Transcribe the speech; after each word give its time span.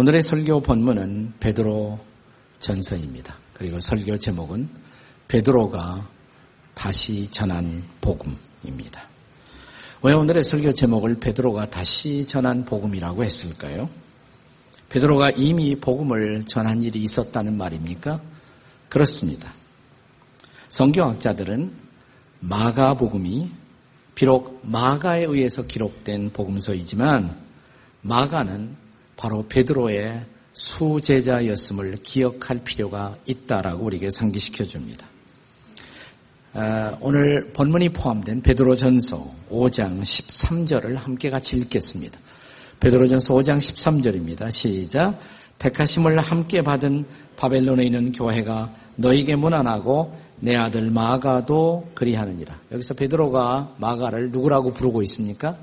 오늘의 0.00 0.22
설교 0.22 0.62
본문은 0.62 1.34
베드로 1.40 2.00
전서입니다. 2.58 3.36
그리고 3.52 3.80
설교 3.80 4.16
제목은 4.16 4.70
베드로가 5.28 6.08
다시 6.72 7.30
전한 7.30 7.84
복음입니다. 8.00 9.06
왜 10.02 10.14
오늘의 10.14 10.42
설교 10.42 10.72
제목을 10.72 11.20
베드로가 11.20 11.68
다시 11.68 12.24
전한 12.26 12.64
복음이라고 12.64 13.24
했을까요? 13.24 13.90
베드로가 14.88 15.32
이미 15.36 15.76
복음을 15.78 16.46
전한 16.46 16.80
일이 16.80 17.02
있었다는 17.02 17.58
말입니까? 17.58 18.22
그렇습니다. 18.88 19.52
성경학자들은 20.70 21.74
마가복음이 22.40 23.50
비록 24.14 24.62
마가에 24.62 25.24
의해서 25.24 25.60
기록된 25.60 26.30
복음서이지만 26.32 27.38
마가는 28.00 28.79
바로 29.20 29.44
베드로의 29.46 30.24
수제자였음을 30.54 31.98
기억할 32.02 32.64
필요가 32.64 33.18
있다라고 33.26 33.84
우리에게 33.84 34.08
상기시켜 34.08 34.64
줍니다. 34.64 35.06
아, 36.54 36.96
오늘 37.02 37.52
본문이 37.52 37.90
포함된 37.90 38.40
베드로전서 38.40 39.30
5장 39.50 40.00
13절을 40.00 40.94
함께 40.94 41.28
같이 41.28 41.58
읽겠습니다. 41.58 42.18
베드로전서 42.80 43.34
5장 43.34 43.58
13절입니다. 43.58 44.50
시작. 44.50 45.20
택하심을 45.58 46.18
함께 46.18 46.62
받은 46.62 47.04
바벨론에 47.36 47.84
있는 47.84 48.12
교회가 48.12 48.72
너에게 48.96 49.36
문안하고 49.36 50.16
내 50.40 50.56
아들 50.56 50.90
마가도 50.90 51.90
그리하느니라. 51.94 52.58
여기서 52.72 52.94
베드로가 52.94 53.74
마가를 53.78 54.30
누구라고 54.30 54.72
부르고 54.72 55.02
있습니까? 55.02 55.58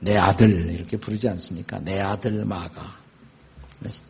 내 0.00 0.16
아들 0.16 0.72
이렇게 0.72 0.96
부르지 0.96 1.28
않습니까? 1.28 1.80
내 1.80 2.00
아들 2.00 2.44
마가. 2.44 2.96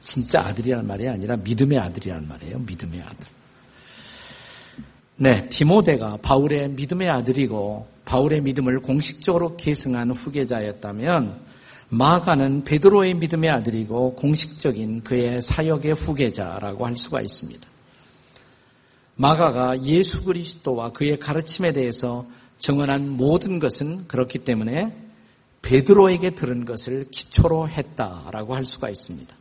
진짜 0.03 0.41
아들이라는 0.41 0.87
말이 0.87 1.09
아니라 1.09 1.37
믿음의 1.37 1.79
아들이라는 1.79 2.29
말이에요. 2.29 2.59
믿음의 2.61 3.03
아들. 3.03 3.29
네, 5.17 5.49
디모데가 5.49 6.19
바울의 6.23 6.71
믿음의 6.71 7.11
아들이고 7.11 7.89
바울의 8.05 8.41
믿음을 8.43 8.81
공식적으로 8.81 9.57
계승한 9.57 10.13
후계자였다면 10.13 11.41
마가는 11.91 12.65
베드로의 12.65 13.15
믿음의 13.15 13.51
아들이고 13.51 14.15
공식적인 14.15 15.03
그의 15.03 15.41
사역의 15.41 15.95
후계자라고 15.95 16.87
할 16.87 16.97
수가 16.97 17.21
있습니다. 17.21 17.67
마가가 19.17 19.83
예수 19.83 20.23
그리스도와 20.23 20.91
그의 20.93 21.19
가르침에 21.19 21.73
대해서 21.73 22.27
정언한 22.59 23.11
모든 23.11 23.59
것은 23.59 24.07
그렇기 24.07 24.41
때문에 24.41 25.08
베드로에게 25.69 26.31
들은 26.31 26.65
것을 26.65 27.11
기초로 27.11 27.69
했다라고 27.69 28.57
할 28.57 28.65
수가 28.65 28.89
있습니다. 28.89 29.37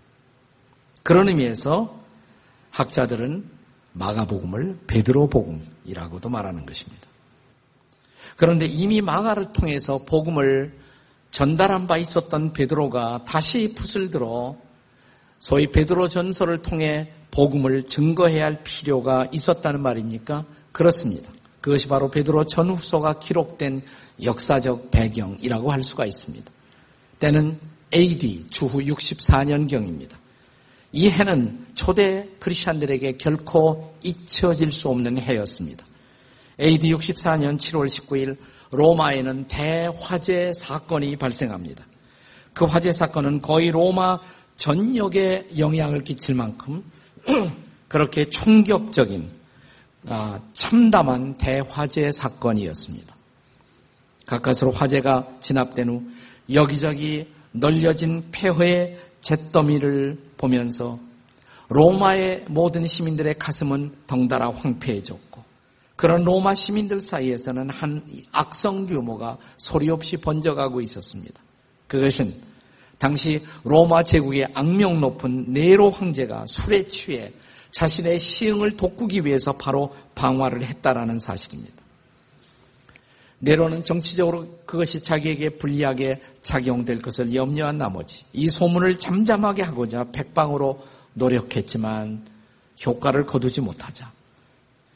그런 1.01 1.29
의미에서 1.29 1.97
학자들은 2.71 3.49
마가복음을 3.93 4.79
베드로 4.87 5.29
복음이라고도 5.29 6.27
말하는 6.27 6.65
것입니다. 6.65 7.07
그런데 8.35 8.65
이미 8.65 8.99
마가를 8.99 9.53
통해서 9.53 9.99
복음을 9.99 10.77
전달한 11.31 11.87
바 11.87 11.97
있었던 11.97 12.51
베드로가 12.51 13.23
다시 13.25 13.73
붓을 13.73 14.11
들어 14.11 14.57
소위 15.39 15.71
베드로 15.71 16.09
전설을 16.09 16.61
통해 16.61 17.13
복음을 17.31 17.83
증거해야 17.83 18.43
할 18.43 18.63
필요가 18.63 19.29
있었다는 19.31 19.81
말입니까? 19.81 20.43
그렇습니다. 20.73 21.31
그것이 21.67 21.89
바로 21.89 22.09
베드로 22.09 22.45
전후서가 22.45 23.19
기록된 23.19 23.81
역사적 24.23 24.89
배경이라고 24.89 25.69
할 25.69 25.83
수가 25.83 26.05
있습니다. 26.05 26.49
때는 27.19 27.59
AD 27.93 28.47
주후 28.49 28.79
64년경입니다. 28.79 30.11
이 30.93 31.09
해는 31.09 31.65
초대 31.75 32.29
크리스천들에게 32.39 33.17
결코 33.17 33.97
잊혀질 34.01 34.71
수 34.71 34.87
없는 34.87 35.17
해였습니다. 35.17 35.83
AD 36.57 36.89
64년 36.93 37.57
7월 37.57 37.87
19일 37.87 38.37
로마에는 38.71 39.49
대화재 39.49 40.53
사건이 40.53 41.17
발생합니다. 41.17 41.85
그 42.53 42.63
화재 42.63 42.93
사건은 42.93 43.41
거의 43.41 43.71
로마 43.71 44.19
전역에 44.55 45.49
영향을 45.57 46.05
끼칠 46.05 46.33
만큼 46.33 46.89
그렇게 47.89 48.29
충격적인 48.29 49.31
아, 49.31 49.36
참담한 50.53 51.33
대화재 51.33 52.11
사건이었습니다. 52.11 53.15
가까스로 54.25 54.71
화재가 54.71 55.37
진압된 55.41 55.89
후 55.89 56.03
여기저기 56.53 57.27
널려진 57.51 58.29
폐허의 58.31 58.99
잿더미를 59.21 60.17
보면서 60.37 60.99
로마의 61.69 62.45
모든 62.47 62.85
시민들의 62.85 63.35
가슴은 63.39 63.95
덩달아 64.07 64.51
황폐해졌고 64.51 65.41
그런 65.95 66.23
로마 66.23 66.53
시민들 66.53 67.01
사이에서는 67.01 67.69
한 67.69 68.03
악성 68.31 68.85
규모가 68.85 69.37
소리 69.57 69.89
없이 69.89 70.17
번져가고 70.17 70.79
있었습니다. 70.81 71.41
그것은 71.87 72.33
당시 72.99 73.43
로마 73.63 74.03
제국의 74.03 74.47
악명 74.53 75.01
높은 75.01 75.51
네로 75.53 75.89
황제가 75.89 76.45
술에 76.47 76.87
취해 76.87 77.31
자신의 77.77 78.17
시흥을 78.17 78.75
돋구기 78.75 79.23
위해서 79.23 79.51
바로 79.51 79.95
방화를 80.15 80.63
했다라는 80.63 81.19
사실입니다. 81.19 81.75
네로는 83.37 83.83
정치적으로 83.83 84.47
그것이 84.65 85.03
자기에게 85.03 85.59
불리하게 85.59 86.19
작용될 86.41 87.03
것을 87.03 87.35
염려한 87.35 87.77
나머지 87.77 88.23
이 88.33 88.49
소문을 88.49 88.95
잠잠하게 88.95 89.61
하고자 89.61 90.05
백방으로 90.11 90.81
노력했지만 91.13 92.25
효과를 92.83 93.27
거두지 93.27 93.61
못하자 93.61 94.11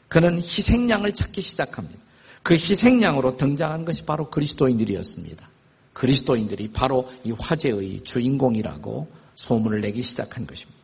그는 0.08 0.38
희생양을 0.38 1.14
찾기 1.14 1.40
시작합니다. 1.40 2.00
그 2.42 2.54
희생양으로 2.54 3.36
등장한 3.36 3.84
것이 3.84 4.04
바로 4.04 4.28
그리스도인들이었습니다. 4.28 5.48
그리스도인들이 5.92 6.72
바로 6.72 7.08
이 7.22 7.30
화제의 7.30 8.00
주인공이라고 8.02 9.08
소문을 9.36 9.82
내기 9.82 10.02
시작한 10.02 10.48
것입니다. 10.48 10.81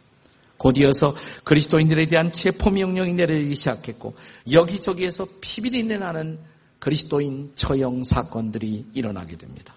곧이어서 0.59 1.15
그리스도인들에 1.45 2.07
대한 2.07 2.33
체포 2.33 2.71
명령이 2.71 3.15
내리기 3.15 3.55
시작했고 3.55 4.15
여기저기에서 4.51 5.27
피비린내 5.41 5.99
나는 5.99 6.39
그리스도인 6.79 7.53
처형 7.55 8.03
사건들이 8.03 8.87
일어나게 8.93 9.37
됩니다. 9.37 9.75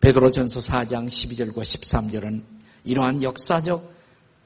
베드로전서 0.00 0.60
4장 0.60 1.06
12절과 1.06 1.58
13절은 1.58 2.42
이러한 2.84 3.22
역사적 3.22 3.92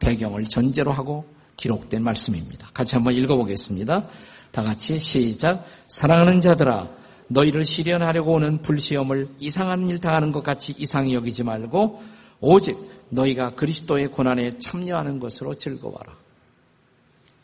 배경을 0.01 0.45
전제로 0.45 0.93
하고 0.93 1.25
기록된 1.57 2.03
말씀입니다. 2.03 2.69
같이 2.75 2.97
한번 2.97 3.15
읽어보겠습니다. 3.15 4.09
다 4.51 4.63
같이 4.63 4.99
시작. 4.99 5.65
사랑하는 5.87 6.41
자들아, 6.41 6.91
너희를 7.29 7.65
시련하려고 7.65 8.35
오는 8.35 8.61
불시험을 8.63 9.29
이상한 9.39 9.89
일 9.89 9.99
당하는 9.99 10.33
것 10.33 10.43
같이 10.43 10.75
이상히 10.77 11.15
여기지 11.15 11.43
말고 11.43 12.03
오직 12.41 12.77
너희가 13.15 13.55
그리스도의 13.55 14.09
고난에 14.09 14.59
참여하는 14.59 15.21
것으로 15.21 15.55
즐거워라. 15.55 16.17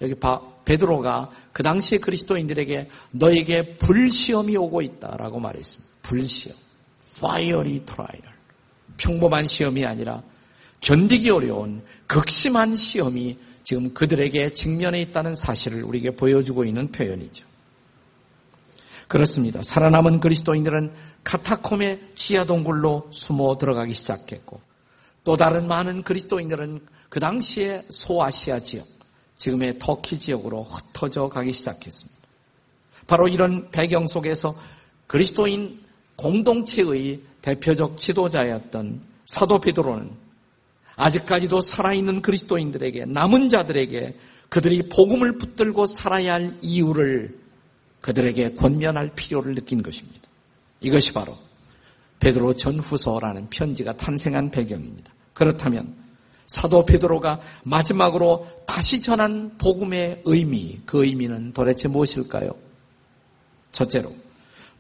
여기 0.03 0.15
바, 0.15 0.41
베드로가 0.65 1.31
그 1.53 1.63
당시에 1.63 1.99
그리스도인들에게 1.99 2.89
너에게 3.13 3.77
불시험이 3.77 4.57
오고 4.57 4.83
있다라고 4.83 5.41
말했습니다. 5.41 5.93
불시험. 6.03 6.59
fiery 7.17 7.81
trial. 7.85 8.35
평범한 8.97 9.45
시험이 9.45 9.85
아니라 9.85 10.23
견디기 10.81 11.31
어려운 11.31 11.83
극심한 12.07 12.77
시험이 12.77 13.39
지금 13.63 13.93
그들에게 13.93 14.53
직면해 14.53 15.01
있다는 15.03 15.35
사실을 15.35 15.85
우리에게 15.85 16.13
보여주고 16.13 16.65
있는 16.65 16.91
표현이죠. 16.91 17.47
그렇습니다. 19.07 19.63
살아남은 19.63 20.21
그리스도인들은 20.21 20.93
카타콤의 21.25 22.13
지하 22.15 22.45
동굴로 22.45 23.09
숨어 23.11 23.59
들어가기 23.59 23.93
시작했고 23.93 24.70
또 25.25 25.37
다른 25.37 25.67
많은 25.67 26.03
그리스도인들은 26.03 26.81
그 27.09 27.21
당시에 27.21 27.85
소아시아 27.91 28.61
지역, 28.61 28.87
지금의 29.37 29.79
터키 29.79 30.19
지역으로 30.19 30.63
흩어져 30.63 31.29
가기 31.29 31.53
시작했습니다. 31.53 32.21
바로 33.07 33.29
이런 33.29 33.71
배경 33.71 34.07
속에서 34.07 34.55
그리스도인 35.07 35.81
공동체의 36.17 37.23
대표적 37.43 37.99
지도자였던 37.99 39.03
사도 39.25 39.59
베드로는 39.59 40.11
아직까지도 40.97 41.61
살아있는 41.63 42.23
그리스도인들에게 42.23 43.07
남은 43.07 43.49
자들에게 43.49 44.17
그들이 44.51 44.89
복음을 44.89 45.39
붙들고 45.39 45.87
살아야 45.87 46.35
할 46.35 46.59
이유를 46.61 47.33
그들에게 48.01 48.55
권면할 48.55 49.13
필요를 49.15 49.55
느낀 49.55 49.83
것입니다. 49.83 50.21
이것이 50.81 51.13
바로 51.13 51.37
베드로 52.21 52.55
전후서라는 52.55 53.49
편지가 53.51 53.97
탄생한 53.97 54.51
배경입니다. 54.51 55.13
그렇다면 55.33 55.97
사도 56.47 56.85
베드로가 56.85 57.41
마지막으로 57.65 58.47
다시 58.67 59.01
전한 59.01 59.57
복음의 59.59 60.23
의미, 60.25 60.81
그 60.85 61.05
의미는 61.05 61.53
도대체 61.53 61.89
무엇일까요? 61.89 62.51
첫째로, 63.73 64.15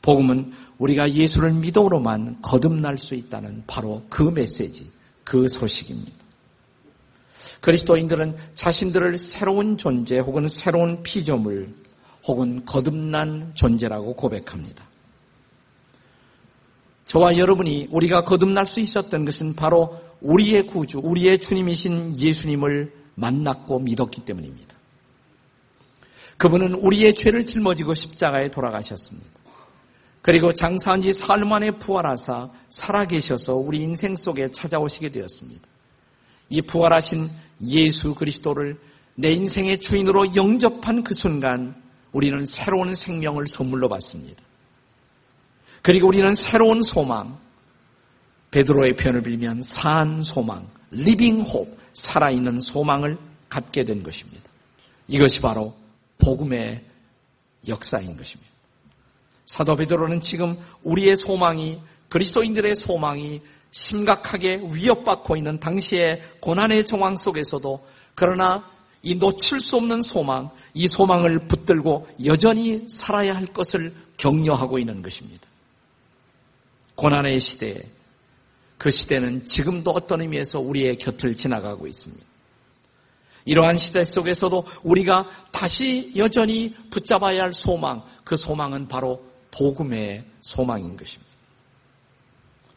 복음은 0.02 0.52
우리가 0.78 1.12
예수를 1.12 1.52
믿음으로만 1.52 2.42
거듭날 2.42 2.96
수 2.96 3.14
있다는 3.14 3.64
바로 3.66 4.02
그 4.08 4.22
메시지, 4.22 4.90
그 5.24 5.46
소식입니다. 5.46 6.12
그리스도인들은 7.60 8.36
자신들을 8.54 9.16
새로운 9.16 9.76
존재 9.76 10.18
혹은 10.18 10.48
새로운 10.48 11.02
피조물 11.02 11.74
혹은 12.26 12.64
거듭난 12.64 13.52
존재라고 13.54 14.14
고백합니다. 14.14 14.89
저와 17.10 17.38
여러분이 17.38 17.88
우리가 17.90 18.22
거듭날 18.22 18.66
수 18.66 18.78
있었던 18.78 19.24
것은 19.24 19.54
바로 19.54 20.00
우리의 20.20 20.68
구주, 20.68 21.00
우리의 21.02 21.40
주님이신 21.40 22.20
예수님을 22.20 22.92
만났고 23.16 23.80
믿었기 23.80 24.24
때문입니다. 24.24 24.76
그분은 26.36 26.74
우리의 26.74 27.14
죄를 27.14 27.44
짊어지고 27.44 27.94
십자가에 27.94 28.52
돌아가셨습니다. 28.52 29.28
그리고 30.22 30.52
장사한 30.52 31.02
지 31.02 31.10
사흘 31.12 31.44
만에 31.46 31.72
부활하사 31.78 32.50
살아계셔서 32.68 33.56
우리 33.56 33.82
인생 33.82 34.14
속에 34.14 34.52
찾아오시게 34.52 35.08
되었습니다. 35.10 35.66
이 36.50 36.62
부활하신 36.62 37.28
예수 37.66 38.14
그리스도를 38.14 38.78
내 39.16 39.32
인생의 39.32 39.80
주인으로 39.80 40.36
영접한 40.36 41.02
그 41.02 41.12
순간 41.14 41.74
우리는 42.12 42.44
새로운 42.44 42.94
생명을 42.94 43.48
선물로 43.48 43.88
받습니다. 43.88 44.44
그리고 45.82 46.08
우리는 46.08 46.34
새로운 46.34 46.82
소망, 46.82 47.38
베드로의 48.50 48.96
표현을 48.96 49.22
빌면 49.22 49.62
산 49.62 50.22
소망, 50.22 50.68
living 50.90 51.40
hope, 51.42 51.76
살아있는 51.92 52.60
소망을 52.60 53.18
갖게 53.48 53.84
된 53.84 54.02
것입니다. 54.02 54.42
이것이 55.08 55.40
바로 55.40 55.74
복음의 56.18 56.84
역사인 57.68 58.16
것입니다. 58.16 58.50
사도 59.46 59.76
베드로는 59.76 60.20
지금 60.20 60.56
우리의 60.82 61.16
소망이 61.16 61.80
그리스도인들의 62.08 62.76
소망이 62.76 63.40
심각하게 63.70 64.62
위협받고 64.72 65.36
있는 65.36 65.60
당시의 65.60 66.22
고난의 66.40 66.84
정황 66.86 67.16
속에서도 67.16 67.84
그러나 68.14 68.68
이 69.02 69.14
놓칠 69.14 69.60
수 69.60 69.76
없는 69.76 70.02
소망, 70.02 70.50
이 70.74 70.86
소망을 70.86 71.46
붙들고 71.46 72.08
여전히 72.26 72.84
살아야 72.88 73.34
할 73.34 73.46
것을 73.46 73.94
격려하고 74.16 74.78
있는 74.78 75.02
것입니다. 75.02 75.49
고난의 77.00 77.40
시대에 77.40 77.80
그 78.76 78.90
시대는 78.90 79.46
지금도 79.46 79.90
어떤 79.90 80.20
의미에서 80.20 80.60
우리의 80.60 80.98
곁을 80.98 81.34
지나가고 81.34 81.86
있습니다. 81.86 82.22
이러한 83.46 83.78
시대 83.78 84.04
속에서도 84.04 84.66
우리가 84.82 85.26
다시 85.50 86.12
여전히 86.16 86.74
붙잡아야 86.90 87.42
할 87.42 87.54
소망, 87.54 88.02
그 88.22 88.36
소망은 88.36 88.88
바로 88.88 89.24
복음의 89.50 90.26
소망인 90.42 90.94
것입니다. 90.96 91.32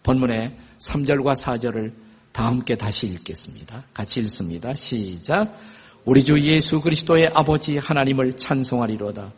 본문의 0.03 0.57
3절과 0.79 1.35
4절을 1.35 1.93
다 2.31 2.45
함께 2.47 2.77
다시 2.77 3.07
읽겠습니다. 3.07 3.87
같이 3.93 4.21
읽습니다. 4.21 4.73
시작. 4.73 5.53
우리 6.05 6.23
주 6.23 6.39
예수 6.39 6.79
그리스도의 6.79 7.29
아버지 7.33 7.77
하나님을 7.77 8.37
찬송하리로다. 8.37 9.33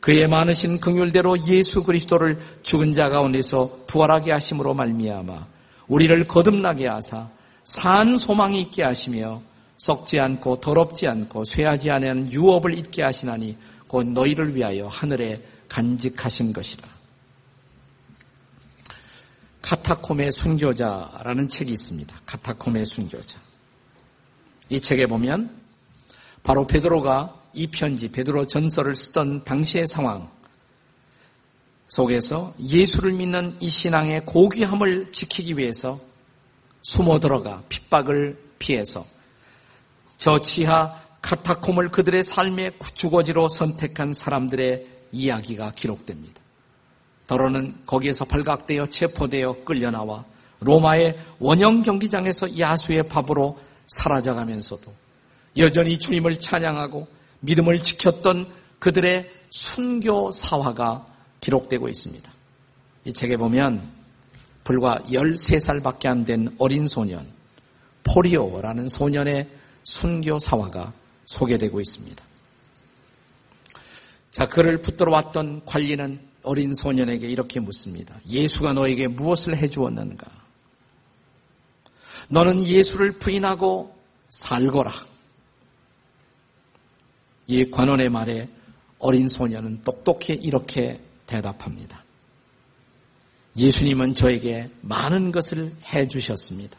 그의 0.00 0.28
많으신 0.28 0.80
긍휼대로 0.80 1.46
예수 1.46 1.82
그리스도를 1.82 2.38
죽은 2.62 2.94
자 2.94 3.08
가운데서 3.08 3.84
부활하게 3.86 4.32
하심으로 4.32 4.74
말미암아 4.74 5.46
우리를 5.88 6.24
거듭나게 6.24 6.86
하사 6.86 7.28
산 7.64 8.16
소망이 8.16 8.60
있게 8.62 8.82
하시며 8.82 9.42
썩지 9.76 10.18
않고 10.20 10.60
더럽지 10.60 11.06
않고 11.06 11.44
쇠하지 11.44 11.90
않은 11.90 12.32
유업을 12.32 12.76
잊게 12.78 13.02
하시나니 13.02 13.56
곧 13.86 14.06
너희를 14.08 14.54
위하여 14.54 14.86
하늘에 14.86 15.42
간직하신 15.68 16.52
것이라. 16.52 16.88
카타콤의 19.62 20.32
순교자라는 20.32 21.48
책이 21.48 21.70
있습니다. 21.70 22.16
카타콤의 22.26 22.86
순교자. 22.86 23.38
이 24.68 24.80
책에 24.80 25.06
보면 25.06 25.58
바로 26.42 26.66
베드로가 26.66 27.39
이 27.52 27.66
편지, 27.66 28.10
베드로 28.10 28.46
전설을 28.46 28.94
쓰던 28.96 29.44
당시의 29.44 29.86
상황 29.86 30.30
속에서 31.88 32.54
예수를 32.60 33.12
믿는 33.12 33.56
이 33.60 33.68
신앙의 33.68 34.24
고귀함을 34.26 35.12
지키기 35.12 35.58
위해서 35.58 36.00
숨어 36.82 37.18
들어가 37.18 37.62
핍박을 37.68 38.38
피해서 38.58 39.04
저 40.18 40.40
지하 40.40 41.00
카타콤을 41.22 41.90
그들의 41.90 42.22
삶의 42.22 42.72
주거지로 42.94 43.48
선택한 43.48 44.14
사람들의 44.14 44.86
이야기가 45.12 45.72
기록됩니다. 45.72 46.40
더러는 47.26 47.76
거기에서 47.86 48.24
발각되어 48.24 48.86
체포되어 48.86 49.64
끌려나와 49.64 50.24
로마의 50.60 51.18
원형 51.38 51.82
경기장에서 51.82 52.58
야수의 52.58 53.08
밥으로 53.08 53.58
사라져가면서도 53.88 54.92
여전히 55.56 55.98
주님을 55.98 56.38
찬양하고 56.38 57.08
믿음을 57.40 57.78
지켰던 57.78 58.46
그들의 58.78 59.30
순교 59.50 60.32
사화가 60.32 61.06
기록되고 61.40 61.88
있습니다. 61.88 62.30
이 63.04 63.12
책에 63.12 63.36
보면 63.36 63.92
불과 64.64 64.96
13살밖에 65.08 66.06
안 66.06 66.24
된 66.24 66.54
어린 66.58 66.86
소년, 66.86 67.26
포리오라는 68.04 68.88
소년의 68.88 69.48
순교 69.82 70.38
사화가 70.38 70.92
소개되고 71.24 71.80
있습니다. 71.80 72.24
자, 74.30 74.46
그를 74.46 74.80
붙들어 74.80 75.10
왔던 75.12 75.64
관리는 75.64 76.20
어린 76.42 76.72
소년에게 76.72 77.28
이렇게 77.28 77.60
묻습니다. 77.60 78.18
예수가 78.28 78.74
너에게 78.74 79.08
무엇을 79.08 79.56
해 79.56 79.68
주었는가? 79.68 80.26
너는 82.28 82.62
예수를 82.62 83.12
부인하고 83.12 83.94
살거라. 84.28 85.09
이 87.50 87.68
관원의 87.68 88.10
말에 88.10 88.48
어린 89.00 89.26
소년은 89.26 89.82
똑똑히 89.82 90.34
이렇게 90.34 91.00
대답합니다. 91.26 92.04
예수님은 93.56 94.14
저에게 94.14 94.70
많은 94.82 95.32
것을 95.32 95.72
해 95.92 96.06
주셨습니다. 96.06 96.78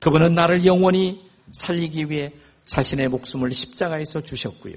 그분은 0.00 0.34
나를 0.34 0.66
영원히 0.66 1.24
살리기 1.52 2.10
위해 2.10 2.32
자신의 2.66 3.08
목숨을 3.08 3.52
십자가에서 3.52 4.20
주셨고요. 4.20 4.74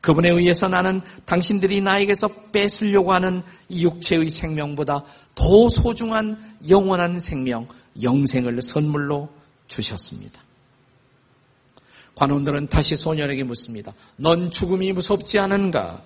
그분에 0.00 0.30
의해서 0.30 0.68
나는 0.68 1.02
당신들이 1.26 1.82
나에게서 1.82 2.28
뺏으려고 2.50 3.12
하는 3.12 3.42
이 3.68 3.84
육체의 3.84 4.30
생명보다 4.30 5.04
더 5.34 5.68
소중한 5.68 6.56
영원한 6.66 7.20
생명, 7.20 7.68
영생을 8.00 8.62
선물로 8.62 9.28
주셨습니다. 9.66 10.40
관원들은 12.20 12.66
다시 12.68 12.96
소년에게 12.96 13.44
묻습니다. 13.44 13.94
넌 14.16 14.50
죽음이 14.50 14.92
무섭지 14.92 15.38
않은가? 15.38 16.04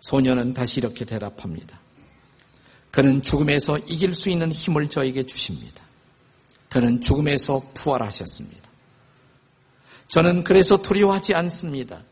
소년은 0.00 0.52
다시 0.52 0.80
이렇게 0.80 1.04
대답합니다. 1.04 1.80
그는 2.90 3.22
죽음에서 3.22 3.78
이길 3.78 4.14
수 4.14 4.30
있는 4.30 4.50
힘을 4.50 4.88
저에게 4.88 5.22
주십니다. 5.26 5.84
그는 6.68 7.00
죽음에서 7.00 7.70
부활하셨습니다. 7.74 8.68
저는 10.08 10.42
그래서 10.42 10.76
두려워하지 10.76 11.34
않습니다. 11.34 12.02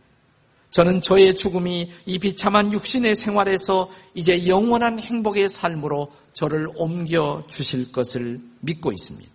저는 0.71 1.01
저의 1.01 1.35
죽음이 1.35 1.91
이 2.05 2.19
비참한 2.21 2.73
육신의 2.73 3.17
생활에서 3.17 3.91
이제 4.15 4.47
영원한 4.47 5.01
행복의 5.01 5.49
삶으로 5.49 6.13
저를 6.33 6.69
옮겨 6.77 7.45
주실 7.51 7.91
것을 7.91 8.39
믿고 8.61 8.93
있습니다. 8.93 9.33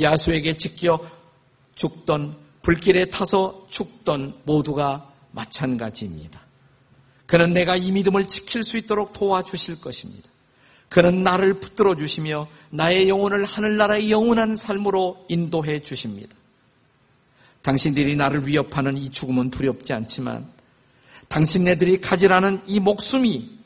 야수에게 0.00 0.56
지켜 0.56 1.19
죽던 1.80 2.36
불길에 2.60 3.06
타서 3.06 3.66
죽던 3.70 4.34
모두가 4.44 5.10
마찬가지입니다. 5.30 6.38
그는 7.26 7.54
내가 7.54 7.74
이 7.74 7.90
믿음을 7.90 8.28
지킬 8.28 8.62
수 8.62 8.76
있도록 8.76 9.14
도와주실 9.14 9.80
것입니다. 9.80 10.28
그는 10.90 11.22
나를 11.22 11.58
붙들어 11.58 11.94
주시며 11.96 12.48
나의 12.70 13.08
영혼을 13.08 13.44
하늘나라의 13.44 14.10
영원한 14.10 14.56
삶으로 14.56 15.24
인도해 15.28 15.80
주십니다. 15.80 16.36
당신들이 17.62 18.14
나를 18.14 18.46
위협하는 18.46 18.98
이 18.98 19.08
죽음은 19.08 19.50
두렵지 19.50 19.94
않지만 19.94 20.52
당신네들이 21.28 22.02
가지라는 22.02 22.62
이 22.66 22.78
목숨이 22.78 23.58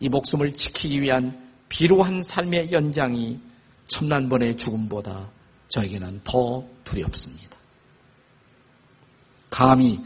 이 0.00 0.08
목숨을 0.08 0.52
지키기 0.52 1.00
위한 1.00 1.48
비로한 1.70 2.22
삶의 2.22 2.72
연장이 2.72 3.40
천난번의 3.86 4.56
죽음보다 4.58 5.30
저에게는 5.70 6.20
더 6.24 6.64
두렵습니다. 6.84 7.56
감히 9.48 10.00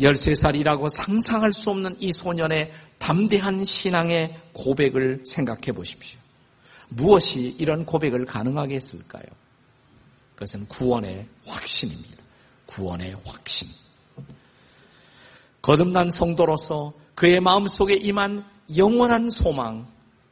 13살이라고 0.00 0.88
상상할 0.88 1.52
수 1.52 1.70
없는 1.70 1.96
이 2.00 2.12
소년의 2.12 2.72
담대한 2.98 3.64
신앙의 3.64 4.36
고백을 4.52 5.22
생각해 5.26 5.72
보십시오. 5.72 6.18
무엇이 6.88 7.54
이런 7.58 7.84
고백을 7.86 8.24
가능하게 8.24 8.74
했을까요? 8.74 9.24
그것은 10.34 10.66
구원의 10.68 11.28
확신입니다. 11.46 12.24
구원의 12.66 13.16
확신. 13.24 13.68
거듭난 15.62 16.10
성도로서 16.10 16.94
그의 17.14 17.40
마음속에 17.40 17.94
임한 17.94 18.44
영원한 18.76 19.28
소망 19.28 19.86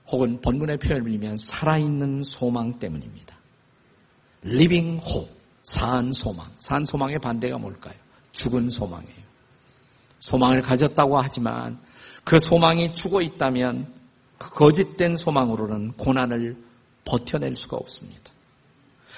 혹은 0.07 0.41
본문의 0.41 0.79
표현을 0.79 1.05
빌면 1.05 1.37
살아있는 1.37 2.23
소망 2.23 2.79
때문입니다. 2.79 3.38
Living 4.45 5.01
hope, 5.05 5.31
산 5.63 6.13
소망. 6.13 6.47
산 6.59 6.85
소망의 6.85 7.19
반대가 7.19 7.59
뭘까요? 7.59 7.95
죽은 8.33 8.71
소망이에요. 8.71 9.29
소망을 10.21 10.63
가졌다고 10.63 11.19
하지만 11.19 11.81
그 12.25 12.39
소망이 12.39 12.93
죽어 12.93 13.23
있다면 13.23 13.93
그 14.39 14.51
거짓된 14.51 15.17
소망으로는 15.17 15.93
고난을 15.93 16.57
버텨낼 17.05 17.57
수가 17.57 17.77
없습니다. 17.77 18.31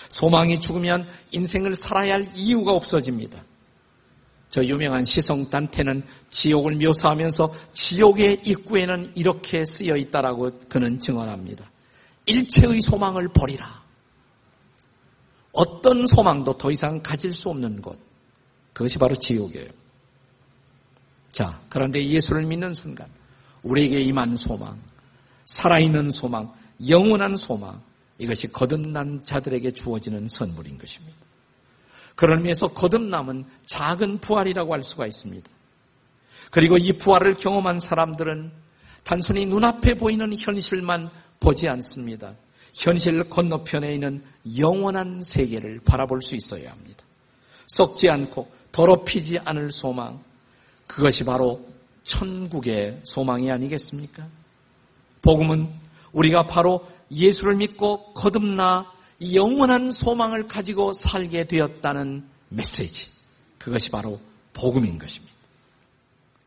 소망이 0.08 0.60
죽으면 0.60 1.06
인생을 1.30 1.74
살아야 1.74 2.14
할 2.14 2.28
이유가 2.34 2.72
없어집니다. 2.72 3.44
저 4.48 4.62
유명한 4.64 5.04
시성 5.04 5.48
단테는 5.48 6.02
지옥을 6.30 6.76
묘사하면서 6.76 7.54
지옥의 7.72 8.42
입구에는 8.44 9.12
이렇게 9.14 9.64
쓰여 9.64 9.96
있다라고 9.96 10.60
그는 10.68 10.98
증언합니다. 10.98 11.70
일체의 12.26 12.80
소망을 12.80 13.28
버리라. 13.28 13.79
어떤 15.52 16.07
소망도 16.07 16.57
더 16.59 16.71
이상 16.71 17.02
가질 17.02 17.33
수 17.33 17.50
없는 17.50 17.83
곳. 17.83 17.99
그것이 18.73 18.99
바로 18.99 19.16
지옥이에요. 19.16 19.69
자, 21.33 21.61
그런데 21.69 22.04
예수를 22.04 22.45
믿는 22.45 22.75
순간 22.75 23.09
우리에게 23.62 24.00
임한 24.00 24.37
소망, 24.37 24.80
살아있는 25.45 26.11
소망, 26.11 26.52
영원한 26.88 27.35
소망, 27.35 27.83
이것이 28.19 28.49
거듭난 28.52 29.23
자들에게 29.23 29.73
주어지는 29.73 30.28
선물인 30.28 30.78
것입니다. 30.78 31.16
그런 32.14 32.38
의미에서 32.38 32.69
거듭남은 32.69 33.47
작은 33.66 34.19
부활이라고 34.21 34.75
할 34.75 34.83
수가 34.83 35.07
있습니다. 35.07 35.49
그리고 36.50 36.76
이 36.76 36.99
부활을 36.99 37.37
경험한 37.37 37.78
사람들은 37.78 38.52
단순히 39.04 39.47
눈앞에 39.47 39.95
보이는 39.95 40.30
현실만 40.37 41.09
보지 41.38 41.69
않습니다. 41.69 42.35
현실 42.74 43.28
건너편에 43.28 43.94
있는 43.94 44.22
영원한 44.58 45.22
세계를 45.22 45.80
바라볼 45.84 46.22
수 46.22 46.34
있어야 46.36 46.70
합니다. 46.70 47.04
썩지 47.68 48.08
않고 48.08 48.50
더럽히지 48.72 49.38
않을 49.44 49.70
소망, 49.70 50.22
그것이 50.86 51.24
바로 51.24 51.66
천국의 52.04 53.00
소망이 53.04 53.50
아니겠습니까? 53.50 54.26
복음은 55.22 55.72
우리가 56.12 56.46
바로 56.46 56.86
예수를 57.12 57.56
믿고 57.56 58.12
거듭나 58.14 58.90
영원한 59.32 59.90
소망을 59.90 60.48
가지고 60.48 60.92
살게 60.92 61.46
되었다는 61.46 62.26
메시지. 62.48 63.10
그것이 63.58 63.90
바로 63.90 64.18
복음인 64.52 64.98
것입니다. 64.98 65.34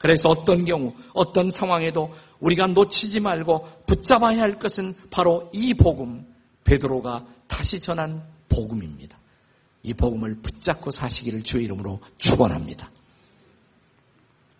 그래서 0.03 0.27
어떤 0.27 0.65
경우, 0.65 0.93
어떤 1.13 1.49
상황에도 1.49 2.13
우리가 2.41 2.67
놓치지 2.67 3.21
말고 3.21 3.83
붙잡아야 3.85 4.41
할 4.41 4.59
것은 4.59 4.93
바로 5.09 5.49
이 5.53 5.73
복음, 5.73 6.27
베드로가 6.65 7.25
다시 7.47 7.79
전한 7.79 8.21
복음입니다. 8.49 9.17
이 9.81 9.93
복음을 9.93 10.35
붙잡고 10.41 10.91
사시기를 10.91 11.43
주의 11.43 11.63
이름으로 11.63 12.01
축원합니다. 12.17 12.91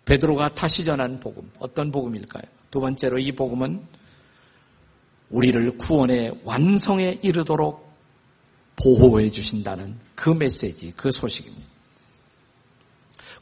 베드로가 0.06 0.54
다시 0.54 0.82
전한 0.82 1.20
복음, 1.20 1.50
어떤 1.58 1.92
복음일까요? 1.92 2.44
두 2.70 2.80
번째로 2.80 3.18
이 3.18 3.30
복음은 3.30 3.86
우리를 5.28 5.76
구원의 5.76 6.40
완성에 6.44 7.18
이르도록 7.20 7.92
보호해 8.76 9.28
주신다는 9.30 9.98
그 10.14 10.30
메시지, 10.30 10.94
그 10.96 11.10
소식입니다. 11.10 11.73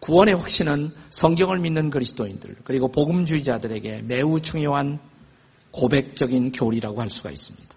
구원의 0.03 0.35
확신은 0.35 0.93
성경을 1.11 1.61
믿는 1.61 1.89
그리스도인들, 1.91 2.57
그리고 2.65 2.89
복음주의자들에게 2.89 4.03
매우 4.03 4.41
중요한 4.41 4.99
고백적인 5.71 6.51
교리라고 6.51 7.01
할 7.01 7.09
수가 7.09 7.31
있습니다. 7.31 7.69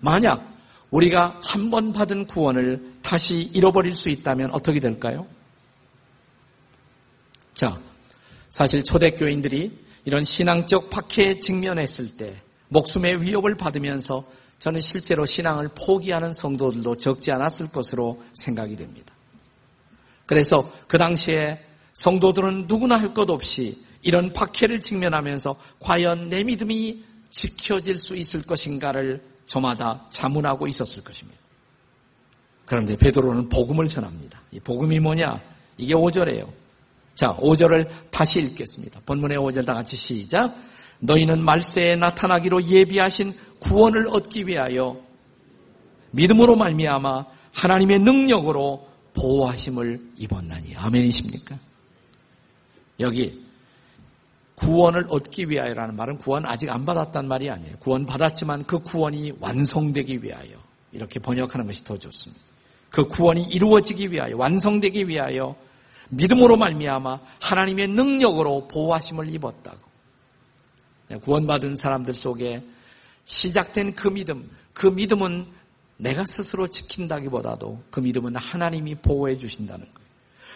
만약 0.00 0.56
우리가 0.90 1.40
한 1.42 1.70
번 1.70 1.92
받은 1.92 2.26
구원을 2.28 2.92
다시 3.02 3.40
잃어버릴 3.52 3.92
수 3.92 4.08
있다면 4.08 4.52
어떻게 4.52 4.78
될까요? 4.78 5.26
자, 7.54 7.80
사실 8.48 8.84
초대교인들이 8.84 9.84
이런 10.04 10.22
신앙적 10.22 10.90
박해에 10.90 11.40
직면했을 11.40 12.16
때 12.16 12.40
목숨의 12.68 13.22
위협을 13.22 13.56
받으면서 13.56 14.24
저는 14.60 14.80
실제로 14.80 15.26
신앙을 15.26 15.70
포기하는 15.76 16.32
성도들도 16.32 16.96
적지 16.98 17.32
않았을 17.32 17.68
것으로 17.68 18.22
생각이 18.34 18.76
됩니다. 18.76 19.15
그래서 20.26 20.70
그 20.88 20.98
당시에 20.98 21.60
성도들은 21.94 22.66
누구나 22.66 22.96
할 22.96 23.14
것 23.14 23.30
없이 23.30 23.82
이런 24.02 24.32
박해를 24.32 24.80
직면하면서 24.80 25.56
과연 25.80 26.28
내 26.28 26.44
믿음이 26.44 27.04
지켜질 27.30 27.98
수 27.98 28.16
있을 28.16 28.42
것인가를 28.42 29.22
저마다 29.46 30.06
자문하고 30.10 30.66
있었을 30.66 31.02
것입니다. 31.02 31.40
그런데 32.64 32.96
베드로는 32.96 33.48
복음을 33.48 33.86
전합니다. 33.88 34.42
이 34.50 34.60
복음이 34.60 35.00
뭐냐? 35.00 35.40
이게 35.78 35.94
5절이에요. 35.94 36.48
자, 37.14 37.34
5절을 37.36 37.88
다시 38.10 38.40
읽겠습니다. 38.40 39.00
본문의 39.06 39.38
5절 39.38 39.64
다 39.64 39.74
같이 39.74 39.96
시작. 39.96 40.54
너희는 40.98 41.44
말세에 41.44 41.96
나타나기로 41.96 42.64
예비하신 42.64 43.34
구원을 43.60 44.08
얻기 44.10 44.46
위하여 44.46 45.00
믿음으로 46.10 46.56
말미암아 46.56 47.26
하나님의 47.52 48.00
능력으로 48.00 48.85
보호하심을 49.16 50.12
입었나니 50.16 50.76
아멘이십니까? 50.76 51.58
여기 53.00 53.44
구원을 54.56 55.06
얻기 55.08 55.50
위하여라는 55.50 55.96
말은 55.96 56.18
구원 56.18 56.46
아직 56.46 56.70
안 56.70 56.84
받았단 56.84 57.28
말이 57.28 57.50
아니에요. 57.50 57.76
구원 57.78 58.06
받았지만 58.06 58.64
그 58.64 58.78
구원이 58.78 59.32
완성되기 59.40 60.22
위하여 60.22 60.56
이렇게 60.92 61.20
번역하는 61.20 61.66
것이 61.66 61.84
더 61.84 61.98
좋습니다. 61.98 62.42
그 62.90 63.04
구원이 63.04 63.42
이루어지기 63.42 64.10
위하여 64.10 64.36
완성되기 64.36 65.08
위하여 65.08 65.54
믿음으로 66.08 66.56
말미암아 66.56 67.20
하나님의 67.40 67.88
능력으로 67.88 68.68
보호하심을 68.68 69.34
입었다고. 69.34 69.78
구원받은 71.22 71.76
사람들 71.76 72.14
속에 72.14 72.62
시작된 73.24 73.94
그 73.94 74.08
믿음, 74.08 74.50
그 74.72 74.86
믿음은 74.86 75.46
내가 75.96 76.24
스스로 76.26 76.66
지킨다기보다도 76.66 77.82
그 77.90 78.00
믿음은 78.00 78.36
하나님이 78.36 78.96
보호해 78.96 79.36
주신다는 79.36 79.86
거예요. 79.86 80.06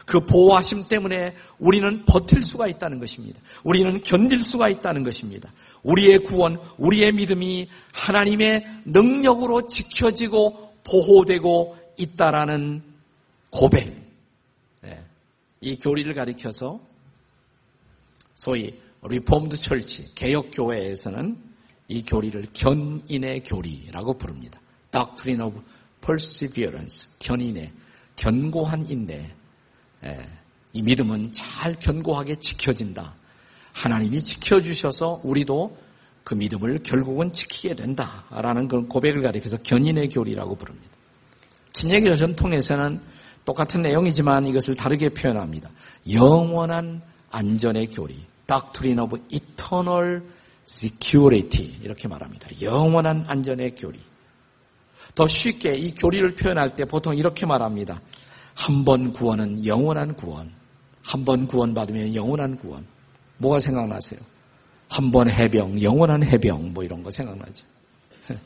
그 0.07 0.21
보호하심 0.21 0.89
때문에 0.89 1.35
우리는 1.59 2.05
버틸 2.05 2.43
수가 2.43 2.67
있다는 2.69 2.99
것입니다. 2.99 3.41
우리는 3.63 4.03
견딜 4.03 4.41
수가 4.41 4.69
있다는 4.69 5.03
것입니다. 5.03 5.53
우리의 5.83 6.23
구원, 6.23 6.59
우리의 6.79 7.13
믿음이 7.13 7.69
하나님의 7.93 8.65
능력으로 8.87 9.67
지켜지고 9.67 10.75
보호되고 10.85 11.77
있다라는 11.97 12.83
고백. 13.51 13.95
네. 14.81 15.05
이 15.61 15.79
교리를 15.79 16.13
가리켜서 16.15 16.81
소위 18.35 18.79
Reformed 19.03 19.57
Church, 19.57 20.15
개혁교회에서는 20.15 21.37
이 21.89 22.05
교리를 22.05 22.47
견인의 22.53 23.45
교리라고 23.45 24.15
부릅니다. 24.15 24.61
Doctrine 24.91 25.45
of 25.45 25.61
Perseverance, 26.01 27.09
견인의, 27.19 27.73
견고한 28.17 28.91
인내. 28.91 29.31
예, 30.05 30.29
이 30.73 30.83
믿음은 30.83 31.33
잘 31.33 31.79
견고하게 31.79 32.37
지켜진다. 32.37 33.15
하나님이 33.73 34.21
지켜주셔서 34.21 35.21
우리도 35.25 35.77
그 36.25 36.35
믿음을 36.35 36.83
결국은 36.83 37.33
지키게 37.33 37.75
된다라는 37.75 38.69
그런 38.69 38.89
고백을 38.89 39.23
가리켜서 39.23 39.59
견인의 39.59 40.11
교리라고 40.11 40.57
부릅니다. 40.57 40.89
침례교 41.73 42.15
전통에서는 42.15 43.01
똑같은 43.45 43.83
내용이지만 43.83 44.47
이것을 44.47 44.75
다르게 44.77 45.11
표현합니다. 45.11 45.71
영원한 46.11 47.03
안전의 47.31 47.91
교리. 47.91 48.17
Doctrine 48.47 49.01
of 49.03 49.17
Eternal 49.31 50.23
Security 50.65 51.79
이렇게 51.83 52.09
말합니다. 52.09 52.49
영원한 52.61 53.25
안전의 53.27 53.75
교리. 53.77 53.99
더 55.15 55.27
쉽게 55.27 55.75
이 55.75 55.95
교리를 55.95 56.35
표현할 56.35 56.77
때 56.77 56.85
보통 56.85 57.17
이렇게 57.17 57.47
말합니다. 57.47 58.01
한 58.55 58.85
번 58.85 59.13
구원은 59.13 59.67
영원한 59.67 60.15
구원. 60.15 60.53
한 61.03 61.25
번 61.25 61.47
구원받으면 61.47 62.15
영원한 62.15 62.57
구원. 62.57 62.87
뭐가 63.39 63.61
생각나세요? 63.61 64.21
한 64.89 65.11
번 65.13 65.31
해병, 65.31 65.83
영원한 65.83 66.23
해병, 66.25 66.73
뭐 66.75 66.83
이런 66.85 67.03
거 67.03 67.11
생각나죠? 67.11 67.65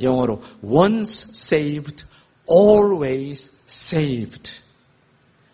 영어로 0.00 0.42
once 0.62 1.28
saved, 1.30 2.04
always 2.50 3.50
saved. 3.68 4.52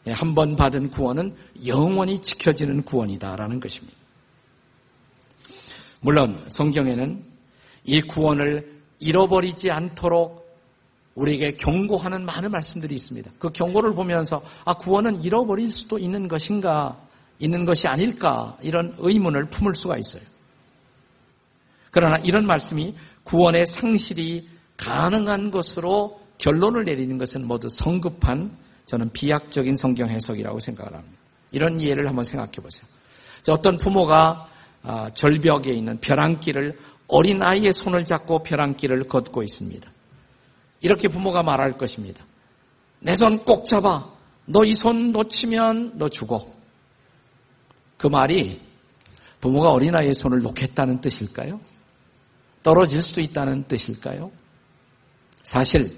예, 0.07 0.12
한번 0.12 0.57
받은 0.57 0.90
구원은 0.90 1.37
영원히 1.66 2.23
지켜지는 2.23 2.85
구원이다라는 2.85 3.61
것입니다. 3.61 3.99
물론 6.00 6.42
성경에는 6.49 7.23
이 7.85 8.00
구원을 8.02 8.80
잃어버리지 8.99 9.71
않도록 9.71 10.39
우리에게 11.21 11.57
경고하는 11.57 12.25
많은 12.25 12.50
말씀들이 12.50 12.95
있습니다. 12.95 13.31
그 13.39 13.50
경고를 13.50 13.95
보면서 13.95 14.43
아 14.65 14.75
구원은 14.75 15.23
잃어버릴 15.23 15.71
수도 15.71 15.99
있는 15.99 16.29
것인가 16.29 16.99
있는 17.39 17.65
것이 17.65 17.87
아닐까 17.87 18.57
이런 18.62 18.95
의문을 18.99 19.50
품을 19.50 19.75
수가 19.75 19.99
있어요. 19.99 20.23
그러나 21.91 22.17
이런 22.19 22.47
말씀이 22.47 22.95
구원의 23.25 23.67
상실이 23.67 24.49
가능한 24.77 25.50
것으로 25.50 26.21
결론을 26.39 26.85
내리는 26.85 27.19
것은 27.19 27.47
모두 27.47 27.69
성급한 27.69 28.57
저는 28.87 29.11
비약적인 29.12 29.77
성경 29.77 30.09
해석이라고 30.09 30.59
생각을 30.59 30.95
합니다. 30.95 31.19
이런 31.53 31.81
이해를 31.81 32.09
한번 32.09 32.25
생각해 32.25 32.53
보세요. 32.53 32.87
어떤 33.50 33.77
부모가 33.77 34.49
아, 34.83 35.11
절벽에 35.12 35.73
있는 35.73 35.99
벼랑길을 36.00 36.79
어린 37.09 37.43
아이의 37.43 37.73
손을 37.73 38.07
잡고 38.07 38.43
벼랑길을 38.43 39.09
걷고 39.09 39.43
있습니다. 39.43 39.91
이렇게 40.80 41.08
부모가 41.08 41.42
말할 41.42 41.76
것입니다. 41.78 42.25
내 43.00 43.14
손 43.14 43.44
꼭 43.44 43.66
잡아. 43.66 44.12
너 44.46 44.64
이 44.64 44.72
손 44.72 45.12
놓치면 45.12 45.99
너 45.99 46.08
죽어. 46.08 46.46
그 47.96 48.06
말이 48.06 48.60
부모가 49.40 49.72
어린아이의 49.72 50.14
손을 50.14 50.40
놓겠다는 50.42 51.00
뜻일까요? 51.00 51.60
떨어질 52.62 53.00
수도 53.02 53.20
있다는 53.20 53.64
뜻일까요? 53.68 54.30
사실 55.42 55.90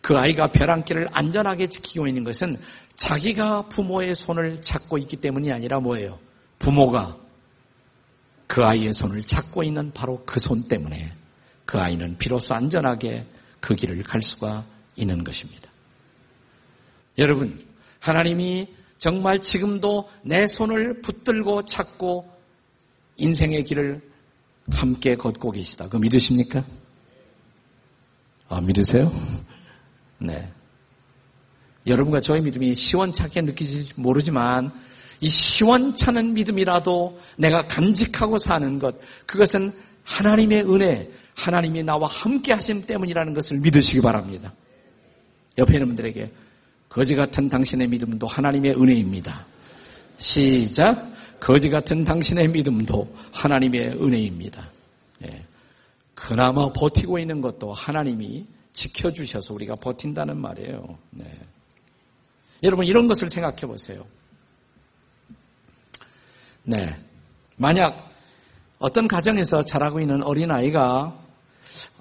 그 0.00 0.16
아이가 0.16 0.52
벼랑길을 0.52 1.08
안전하게 1.12 1.68
지키고 1.68 2.06
있는 2.06 2.22
것은 2.22 2.58
자기가 2.96 3.62
부모의 3.68 4.14
손을 4.14 4.62
잡고 4.62 4.98
있기 4.98 5.16
때문이 5.16 5.50
아니라 5.52 5.80
뭐예요? 5.80 6.18
부모가 6.58 7.16
그 8.46 8.64
아이의 8.64 8.92
손을 8.92 9.22
잡고 9.22 9.64
있는 9.64 9.92
바로 9.92 10.24
그 10.24 10.38
손 10.38 10.68
때문에 10.68 11.12
그 11.64 11.78
아이는 11.80 12.16
비로소 12.18 12.54
안전하게 12.54 13.26
그 13.66 13.74
길을 13.74 14.00
갈 14.04 14.22
수가 14.22 14.64
있는 14.94 15.24
것입니다. 15.24 15.68
여러분, 17.18 17.66
하나님이 17.98 18.68
정말 18.96 19.40
지금도 19.40 20.08
내 20.22 20.46
손을 20.46 21.00
붙들고 21.02 21.66
찾고 21.66 22.30
인생의 23.16 23.64
길을 23.64 24.00
함께 24.70 25.16
걷고 25.16 25.50
계시다. 25.50 25.88
그 25.88 25.96
믿으십니까? 25.96 26.64
아, 28.48 28.60
믿으세요? 28.60 29.12
네. 30.18 30.48
여러분과 31.88 32.20
저의 32.20 32.42
믿음이 32.42 32.76
시원찮게 32.76 33.42
느끼지 33.42 33.94
모르지만 33.96 34.72
이 35.20 35.28
시원찮은 35.28 36.34
믿음이라도 36.34 37.20
내가 37.36 37.66
간직하고 37.66 38.38
사는 38.38 38.78
것, 38.78 38.94
그것은 39.26 39.72
하나님의 40.04 40.72
은혜, 40.72 41.10
하나님이 41.36 41.82
나와 41.82 42.08
함께 42.08 42.52
하심 42.52 42.86
때문이라는 42.86 43.34
것을 43.34 43.58
믿으시기 43.58 44.00
바랍니다. 44.00 44.52
옆에 45.58 45.74
있는 45.74 45.88
분들에게 45.88 46.32
거지 46.88 47.14
같은 47.14 47.48
당신의 47.48 47.88
믿음도 47.88 48.26
하나님의 48.26 48.72
은혜입니다. 48.72 49.46
시작. 50.18 51.14
거지 51.38 51.68
같은 51.68 52.04
당신의 52.04 52.48
믿음도 52.48 53.14
하나님의 53.32 54.02
은혜입니다. 54.02 54.70
예. 55.26 55.44
그나마 56.14 56.72
버티고 56.72 57.18
있는 57.18 57.42
것도 57.42 57.72
하나님이 57.74 58.46
지켜주셔서 58.72 59.52
우리가 59.54 59.76
버틴다는 59.76 60.40
말이에요. 60.40 60.98
네. 61.10 61.30
여러분 62.62 62.86
이런 62.86 63.06
것을 63.06 63.28
생각해 63.28 63.60
보세요. 63.66 64.06
네. 66.62 66.98
만약 67.56 68.10
어떤 68.78 69.06
가정에서 69.06 69.62
자라고 69.62 70.00
있는 70.00 70.22
어린아이가 70.22 71.25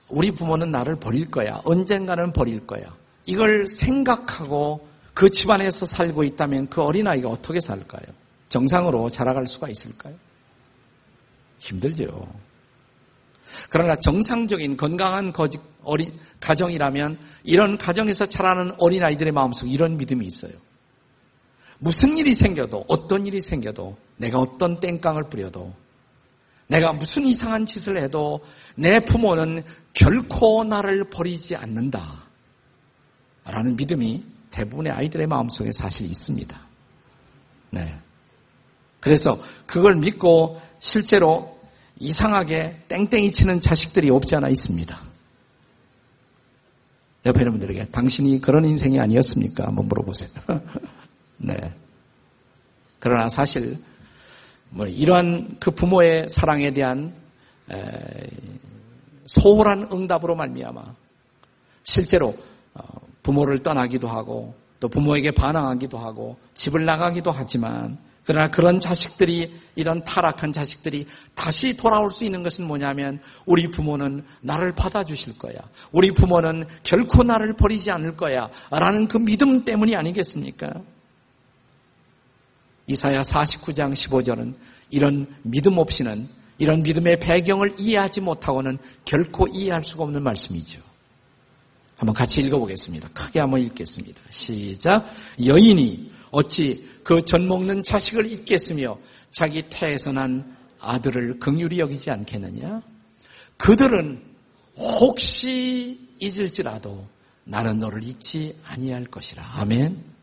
우리 0.09 0.31
부모는 0.31 0.71
나를 0.71 0.97
버릴 0.97 1.29
거야. 1.29 1.61
언젠가는 1.65 2.31
버릴 2.33 2.65
거야. 2.67 2.95
이걸 3.25 3.67
생각하고 3.67 4.87
그 5.13 5.29
집안에서 5.29 5.85
살고 5.85 6.23
있다면 6.23 6.69
그 6.69 6.81
어린아이가 6.81 7.29
어떻게 7.29 7.59
살까요? 7.59 8.03
정상으로 8.49 9.09
자라갈 9.09 9.47
수가 9.47 9.69
있을까요? 9.69 10.13
힘들죠. 11.59 12.27
그러나 13.69 13.95
정상적인 13.95 14.77
건강한 14.77 15.31
어린, 15.83 16.19
가정이라면 16.39 17.17
이런 17.43 17.77
가정에서 17.77 18.25
자라는 18.25 18.73
어린아이들의 18.77 19.31
마음속에 19.31 19.71
이런 19.71 19.97
믿음이 19.97 20.25
있어요. 20.25 20.53
무슨 21.79 22.17
일이 22.17 22.33
생겨도 22.33 22.85
어떤 22.87 23.25
일이 23.25 23.41
생겨도 23.41 23.97
내가 24.17 24.39
어떤 24.39 24.79
땡깡을 24.79 25.29
부려도 25.29 25.73
내가 26.67 26.93
무슨 26.93 27.25
이상한 27.25 27.65
짓을 27.65 27.97
해도 27.97 28.43
내 28.75 29.03
부모는 29.03 29.63
결코 29.93 30.63
나를 30.63 31.09
버리지 31.09 31.55
않는다. 31.55 32.23
라는 33.45 33.75
믿음이 33.75 34.23
대부분의 34.51 34.91
아이들의 34.91 35.27
마음속에 35.27 35.71
사실 35.71 36.07
있습니다. 36.07 36.59
네. 37.71 37.99
그래서 38.99 39.39
그걸 39.67 39.95
믿고 39.95 40.59
실제로 40.79 41.59
이상하게 41.99 42.83
땡땡이 42.87 43.31
치는 43.31 43.61
자식들이 43.61 44.09
없지 44.09 44.35
않아 44.35 44.49
있습니다. 44.49 44.99
옆에 47.25 47.39
있는 47.39 47.53
분들에게 47.53 47.85
당신이 47.85 48.41
그런 48.41 48.65
인생이 48.65 48.99
아니었습니까? 48.99 49.67
한번 49.67 49.87
물어보세요. 49.87 50.29
네. 51.37 51.55
그러나 52.99 53.29
사실 53.29 53.77
뭐 54.69 54.87
이러한 54.87 55.57
그 55.59 55.71
부모의 55.71 56.27
사랑에 56.29 56.71
대한 56.71 57.13
소홀한 59.25 59.89
응답으로 59.91 60.35
말미암아 60.35 60.83
실제로 61.83 62.35
어, 62.73 62.83
부모를 63.23 63.59
떠나기도 63.59 64.07
하고 64.07 64.55
또 64.79 64.87
부모에게 64.87 65.31
반항하기도 65.31 65.97
하고 65.97 66.37
집을 66.53 66.85
나가기도 66.85 67.31
하지만 67.31 67.97
그러나 68.25 68.49
그런 68.49 68.79
자식들이 68.79 69.53
이런 69.75 70.03
타락한 70.03 70.51
자식들이 70.51 71.05
다시 71.35 71.77
돌아올 71.77 72.09
수 72.09 72.25
있는 72.25 72.41
것은 72.41 72.65
뭐냐면 72.65 73.19
우리 73.45 73.69
부모는 73.69 74.25
나를 74.41 74.73
받아주실 74.73 75.37
거야. 75.37 75.59
우리 75.91 76.11
부모는 76.11 76.65
결코 76.81 77.23
나를 77.23 77.53
버리지 77.53 77.91
않을 77.91 78.17
거야. 78.17 78.49
라는 78.71 79.07
그 79.07 79.17
믿음 79.19 79.63
때문이 79.63 79.95
아니겠습니까? 79.95 80.73
이사야 82.87 83.21
49장 83.21 83.93
15절은 83.93 84.55
이런 84.89 85.27
믿음 85.43 85.77
없이는 85.77 86.29
이런 86.57 86.83
믿음의 86.83 87.19
배경을 87.19 87.75
이해하지 87.79 88.21
못하고는 88.21 88.77
결코 89.03 89.47
이해할 89.47 89.83
수가 89.83 90.03
없는 90.03 90.23
말씀이죠. 90.23 90.81
한번 91.97 92.13
같이 92.13 92.41
읽어보겠습니다. 92.41 93.09
크게 93.09 93.39
한번 93.39 93.61
읽겠습니다. 93.61 94.21
시작. 94.29 95.05
여인이 95.43 96.11
어찌 96.31 96.89
그전 97.03 97.47
먹는 97.47 97.83
자식을 97.83 98.31
잊겠으며 98.31 98.97
자기 99.31 99.63
태에서 99.69 100.11
난 100.11 100.55
아들을 100.79 101.39
긍휼히 101.39 101.79
여기지 101.79 102.11
않겠느냐? 102.11 102.81
그들은 103.57 104.23
혹시 104.77 105.99
잊을지라도 106.19 107.07
나는 107.45 107.79
너를 107.79 108.03
잊지 108.03 108.59
아니할 108.63 109.05
것이라. 109.05 109.43
아멘. 109.59 110.14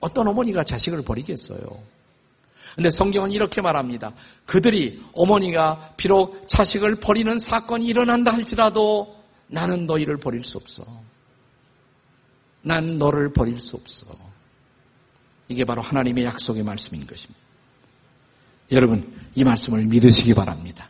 어떤 0.00 0.28
어머니가 0.28 0.64
자식을 0.64 1.02
버리겠어요. 1.02 1.60
근데 2.74 2.90
성경은 2.90 3.32
이렇게 3.32 3.60
말합니다. 3.60 4.12
그들이 4.46 5.02
어머니가 5.12 5.94
비록 5.96 6.48
자식을 6.48 6.96
버리는 6.96 7.38
사건이 7.38 7.84
일어난다 7.84 8.32
할지라도 8.32 9.16
나는 9.48 9.86
너희를 9.86 10.18
버릴 10.18 10.44
수 10.44 10.56
없어. 10.58 10.84
난 12.62 12.98
너를 12.98 13.32
버릴 13.32 13.58
수 13.58 13.76
없어. 13.76 14.06
이게 15.48 15.64
바로 15.64 15.82
하나님의 15.82 16.24
약속의 16.24 16.62
말씀인 16.62 17.06
것입니다. 17.06 17.40
여러분, 18.70 19.12
이 19.34 19.42
말씀을 19.42 19.84
믿으시기 19.86 20.34
바랍니다. 20.34 20.88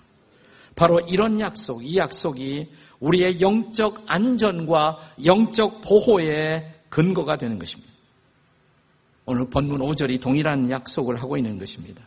바로 0.76 1.00
이런 1.00 1.40
약속, 1.40 1.84
이 1.84 1.96
약속이 1.96 2.68
우리의 3.00 3.40
영적 3.40 4.04
안전과 4.06 5.14
영적 5.24 5.80
보호의 5.80 6.74
근거가 6.90 7.36
되는 7.36 7.58
것입니다. 7.58 7.90
오늘 9.30 9.48
본문 9.48 9.78
5절이 9.78 10.20
동일한 10.20 10.70
약속을 10.70 11.22
하고 11.22 11.36
있는 11.36 11.56
것입니다. 11.56 12.02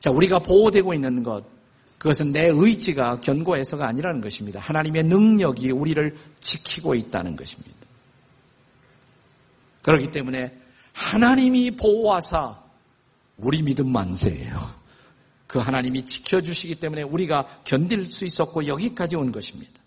자, 0.00 0.10
우리가 0.10 0.38
보호되고 0.38 0.94
있는 0.94 1.22
것, 1.22 1.44
그것은 1.98 2.32
내 2.32 2.48
의지가 2.50 3.20
견고해서가 3.20 3.86
아니라는 3.86 4.22
것입니다. 4.22 4.58
하나님의 4.58 5.04
능력이 5.04 5.70
우리를 5.70 6.16
지키고 6.40 6.94
있다는 6.94 7.36
것입니다. 7.36 7.76
그렇기 9.82 10.10
때문에 10.10 10.56
하나님이 10.94 11.72
보호하사 11.72 12.62
우리 13.36 13.62
믿음 13.62 13.92
만세예요. 13.92 14.82
그 15.46 15.58
하나님이 15.58 16.06
지켜주시기 16.06 16.76
때문에 16.76 17.02
우리가 17.02 17.60
견딜 17.64 18.06
수 18.06 18.24
있었고 18.24 18.66
여기까지 18.66 19.16
온 19.16 19.32
것입니다. 19.32 19.82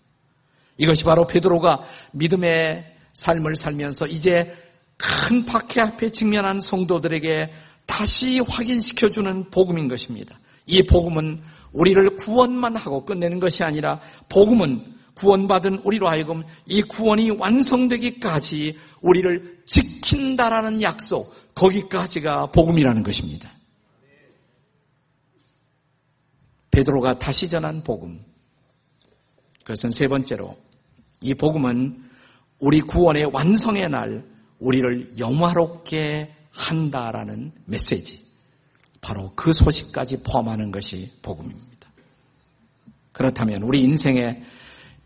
이것이 0.78 1.04
바로 1.04 1.26
베드로가 1.26 1.82
믿음의 2.12 2.94
삶을 3.14 3.56
살면서 3.56 4.06
이제 4.06 4.54
큰 4.96 5.44
박해 5.44 5.80
앞에 5.80 6.10
직면한 6.10 6.60
성도들에게 6.60 7.50
다시 7.86 8.40
확인시켜주는 8.40 9.50
복음인 9.50 9.88
것입니다. 9.88 10.38
이 10.66 10.82
복음은 10.82 11.40
우리를 11.72 12.16
구원만 12.16 12.76
하고 12.76 13.04
끝내는 13.04 13.38
것이 13.38 13.62
아니라 13.62 14.00
복음은 14.28 14.96
구원받은 15.14 15.80
우리로 15.84 16.08
하여금 16.08 16.42
이 16.66 16.82
구원이 16.82 17.30
완성되기까지 17.30 18.76
우리를 19.00 19.62
지킨다라는 19.66 20.82
약속, 20.82 21.34
거기까지가 21.54 22.50
복음이라는 22.50 23.02
것입니다. 23.02 23.50
베드로가 26.70 27.18
다시 27.18 27.48
전한 27.48 27.82
복음. 27.82 28.22
그것은 29.60 29.90
세 29.90 30.06
번째로 30.06 30.56
이 31.22 31.32
복음은 31.32 32.04
우리 32.58 32.82
구원의 32.82 33.30
완성의 33.32 33.88
날 33.88 34.35
우리를 34.58 35.18
영화롭게 35.18 36.34
한다라는 36.50 37.52
메시지. 37.66 38.26
바로 39.00 39.32
그 39.36 39.52
소식까지 39.52 40.22
포함하는 40.22 40.70
것이 40.70 41.12
복음입니다. 41.22 41.88
그렇다면 43.12 43.62
우리 43.62 43.82
인생의 43.82 44.42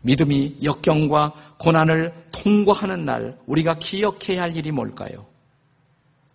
믿음이 0.01 0.57
역경과 0.63 1.55
고난을 1.59 2.13
통과하는 2.31 3.05
날 3.05 3.37
우리가 3.45 3.77
기억해야 3.77 4.41
할 4.41 4.55
일이 4.55 4.71
뭘까요? 4.71 5.27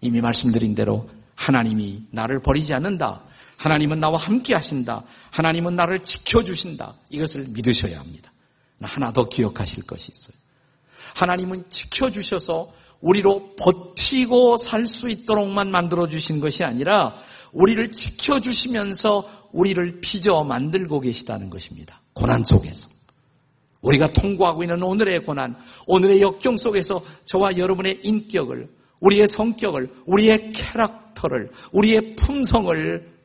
이미 0.01 0.21
말씀드린 0.21 0.75
대로 0.75 1.09
하나님이 1.35 2.07
나를 2.11 2.41
버리지 2.41 2.73
않는다. 2.75 3.25
하나님은 3.57 4.01
나와 4.01 4.19
함께 4.19 4.55
하신다. 4.55 5.05
하나님은 5.31 5.75
나를 5.75 6.01
지켜주신다. 6.01 6.95
이것을 7.11 7.47
믿으셔야 7.49 7.99
합니다. 7.99 8.33
하나 8.81 9.13
더 9.13 9.29
기억하실 9.29 9.85
것이 9.85 10.11
있어요. 10.13 10.37
하나님은 11.15 11.65
지켜주셔서 11.71 12.73
우리로 13.01 13.55
버티고 13.57 14.57
살 14.57 14.87
수 14.87 15.11
있도록만 15.11 15.71
만들어 15.71 16.09
주신 16.09 16.41
것이 16.41 16.65
아니라 16.65 17.15
우리를 17.53 17.93
지켜 17.93 18.41
주시면서 18.41 19.49
우리를 19.53 20.01
빚어 20.01 20.45
만들고 20.45 21.01
계시다는 21.01 21.51
것입니다. 21.51 22.01
고난 22.13 22.45
속에서. 22.45 22.89
우리가 23.81 24.13
통과하고 24.13 24.63
있는 24.63 24.83
오늘의 24.83 25.21
고난, 25.25 25.57
오늘의 25.87 26.21
역경 26.21 26.57
속에서 26.57 27.03
저와 27.25 27.57
여러분의 27.57 28.01
인격을, 28.03 28.69
우리의 29.01 29.27
성격을, 29.27 29.93
우리의 30.07 30.53
캐릭터를, 30.53 31.51
우리의 31.73 32.17
품성을 32.17 33.17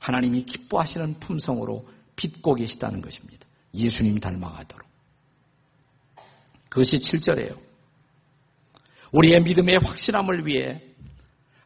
하나님이 0.00 0.44
기뻐하시는 0.44 1.20
품성으로 1.20 1.86
빚고 2.16 2.54
계시다는 2.54 3.00
것입니다. 3.00 3.46
예수님이 3.74 4.20
닮아가도록. 4.20 4.88
그것이 6.68 6.98
7절이에요. 6.98 7.67
우리의 9.12 9.42
믿음의 9.42 9.78
확실함을 9.78 10.46
위해 10.46 10.82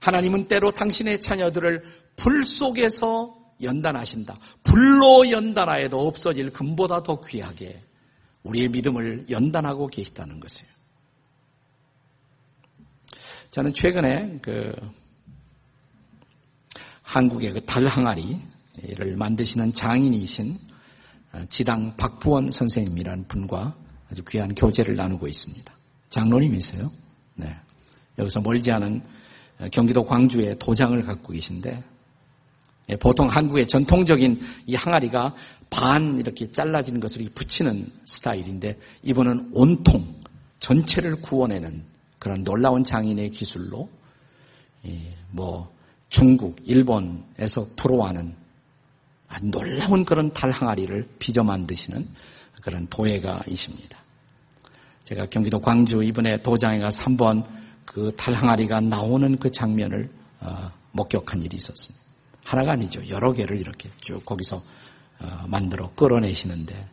하나님은 0.00 0.48
때로 0.48 0.72
당신의 0.72 1.20
자녀들을 1.20 1.83
불 2.16 2.44
속에서 2.44 3.37
연단하신다. 3.62 4.38
불로 4.62 5.31
연단하여도 5.31 6.07
없어질 6.07 6.52
금보다 6.52 7.02
더 7.02 7.20
귀하게 7.20 7.83
우리의 8.42 8.68
믿음을 8.68 9.26
연단하고 9.31 9.87
계시다는 9.87 10.40
것이에요. 10.40 10.70
저는 13.50 13.72
최근에 13.72 14.38
그 14.40 14.72
한국의 17.02 17.52
그 17.52 17.64
달항아리를 17.64 19.16
만드시는 19.16 19.74
장인이신 19.74 20.59
지당 21.50 21.96
박부원 21.96 22.50
선생님이라는 22.50 23.28
분과 23.28 23.76
아주 24.11 24.24
귀한 24.24 24.55
교제를 24.55 24.96
나누고 24.96 25.28
있습니다. 25.28 25.72
장로님이세요. 26.11 26.90
네. 27.42 27.57
여기서 28.18 28.40
멀지 28.40 28.70
않은 28.70 29.02
경기도 29.72 30.05
광주에 30.05 30.57
도장을 30.59 31.00
갖고 31.02 31.33
계신데 31.33 31.83
예, 32.88 32.96
보통 32.96 33.28
한국의 33.28 33.68
전통적인 33.68 34.40
이 34.66 34.74
항아리가 34.74 35.35
반 35.70 36.18
이렇게 36.18 36.50
잘라진 36.52 37.00
것을 37.00 37.24
붙이는 37.35 37.90
스타일인데 38.05 38.78
이분은 39.02 39.50
온통 39.55 40.14
전체를 40.59 41.22
구워내는 41.22 41.85
그런 42.18 42.44
놀라운 42.44 42.85
장인의 42.85 43.31
기술로 43.31 43.88
뭐 45.31 45.72
중국, 46.09 46.57
일본에서 46.64 47.66
프로하는 47.76 48.37
놀라운 49.42 50.05
그런 50.05 50.33
달항아리를 50.33 51.09
빚어 51.18 51.42
만드시는 51.42 52.07
그런 52.62 52.87
도예가이십니다. 52.88 54.01
제가 55.12 55.27
경기도 55.27 55.61
광주 55.61 56.03
이번에 56.03 56.40
도장에 56.40 56.79
가서 56.79 57.03
한번 57.03 57.44
그 57.85 58.12
달항아리가 58.16 58.81
나오는 58.81 59.38
그 59.38 59.51
장면을 59.51 60.11
어, 60.40 60.70
목격한 60.92 61.42
일이 61.42 61.57
있었습니다. 61.57 62.03
하나가 62.44 62.72
아니죠. 62.72 63.07
여러 63.11 63.33
개를 63.33 63.61
이렇게 63.61 63.90
쭉 64.01 64.25
거기서 64.25 64.57
어, 64.57 65.46
만들어 65.48 65.92
끌어내시는데 65.94 66.88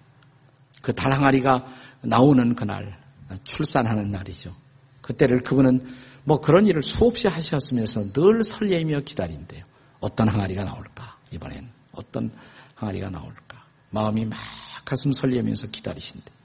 그 0.82 0.94
달항아리가 0.94 1.66
나오는 2.02 2.56
그날 2.56 3.00
출산하는 3.44 4.12
날이죠. 4.12 4.54
그때를 5.02 5.42
그분은 5.42 5.86
뭐 6.26 6.42
그런 6.42 6.68
일을 6.68 6.84
수없이 6.84 7.28
하셨으면서 7.28 8.12
늘 8.12 8.44
설레이며 8.44 9.02
기다린대요. 9.02 9.64
어떤 10.02 10.28
항아리가 10.28 10.66
나올까? 10.66 11.18
이번엔 11.32 11.70
어떤 11.94 12.32
항아리가 12.76 13.10
나올까? 13.10 13.66
마음이 13.92 14.26
막 14.26 14.38
가슴 14.84 15.14
설레면서 15.14 15.68
기다리신대. 15.68 16.39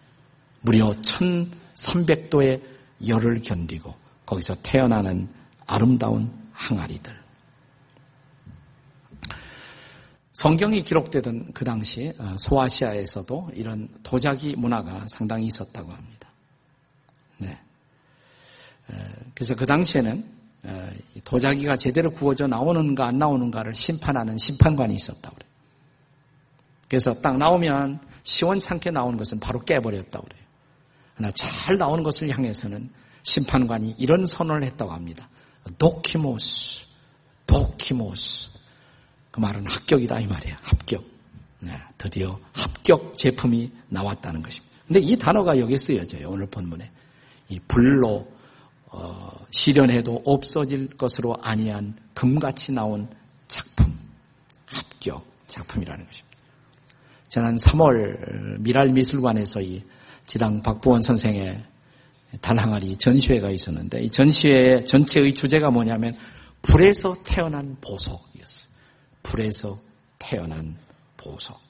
무려 0.64 0.92
1300도의 0.92 2.62
열을 3.06 3.42
견디고 3.42 3.94
거기서 4.24 4.56
태어나는 4.62 5.28
아름다운 5.66 6.32
항아리들. 6.52 7.22
성경이 10.32 10.82
기록되던 10.82 11.52
그 11.52 11.64
당시 11.64 12.12
어, 12.18 12.36
소아시아에서도 12.38 13.50
이런 13.54 13.88
도자기 14.02 14.56
문화가 14.56 15.06
상당히 15.08 15.46
있었다고 15.46 15.92
합니다. 15.92 16.28
네. 17.38 17.58
그래서 19.34 19.54
그 19.54 19.66
당시에는 19.66 20.24
도자기가 21.24 21.76
제대로 21.76 22.10
구워져 22.10 22.46
나오는가 22.46 23.06
안 23.06 23.18
나오는가를 23.18 23.74
심판하는 23.74 24.38
심판관이 24.38 24.94
있었다고 24.94 25.36
그래요. 25.36 25.50
그래서 26.88 27.12
딱 27.14 27.36
나오면 27.36 28.00
시원찮게 28.22 28.90
나오는 28.90 29.18
것은 29.18 29.40
바로 29.40 29.60
깨버렸다고 29.60 30.24
그래요. 30.26 30.43
그러나 31.14 31.32
잘 31.34 31.76
나오는 31.76 32.02
것을 32.02 32.30
향해서는 32.30 32.90
심판관이 33.22 33.94
이런 33.98 34.26
선언을 34.26 34.64
했다고 34.64 34.92
합니다. 34.92 35.28
도키모스, 35.78 36.84
도키모스. 37.46 38.50
그 39.30 39.40
말은 39.40 39.66
합격이다 39.66 40.20
이 40.20 40.26
말이에요. 40.26 40.56
합격. 40.62 41.04
네, 41.60 41.72
드디어 41.96 42.38
합격 42.52 43.16
제품이 43.16 43.72
나왔다는 43.88 44.42
것입니다. 44.42 44.74
근데 44.86 45.00
이 45.00 45.16
단어가 45.16 45.58
여기에 45.58 45.78
쓰여져요. 45.78 46.28
오늘 46.28 46.46
본문에. 46.46 46.90
이 47.48 47.60
불로 47.66 48.28
어, 48.86 49.30
실현해도 49.50 50.22
없어질 50.24 50.96
것으로 50.96 51.36
아니한 51.40 51.96
금같이 52.14 52.72
나온 52.72 53.08
작품, 53.48 53.92
합격 54.66 55.26
작품이라는 55.48 56.06
것입니다. 56.06 56.38
지난 57.28 57.56
3월 57.56 58.60
미랄미술관에서 58.60 59.62
이 59.62 59.82
지당 60.26 60.62
박부원 60.62 61.02
선생의 61.02 61.64
달항아리 62.40 62.96
전시회가 62.96 63.50
있었는데 63.50 64.02
이 64.02 64.10
전시회 64.10 64.84
전체의 64.84 65.34
주제가 65.34 65.70
뭐냐면 65.70 66.16
불에서 66.62 67.22
태어난 67.24 67.76
보석이었어요. 67.80 68.68
불에서 69.22 69.78
태어난 70.18 70.76
보석. 71.16 71.60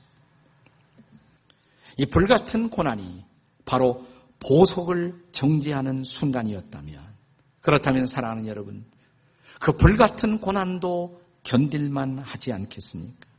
이 1.97 2.07
불같은 2.07 2.71
고난이 2.71 3.25
바로 3.65 4.07
보석을 4.41 5.15
정지하는 5.33 6.05
순간이었다면 6.05 7.15
그렇다면 7.61 8.07
사랑하는 8.07 8.47
여러분, 8.47 8.85
그 9.59 9.73
불같은 9.73 10.41
고난도 10.41 11.23
견딜만 11.45 12.19
하지 12.19 12.53
않겠습니까? 12.53 13.34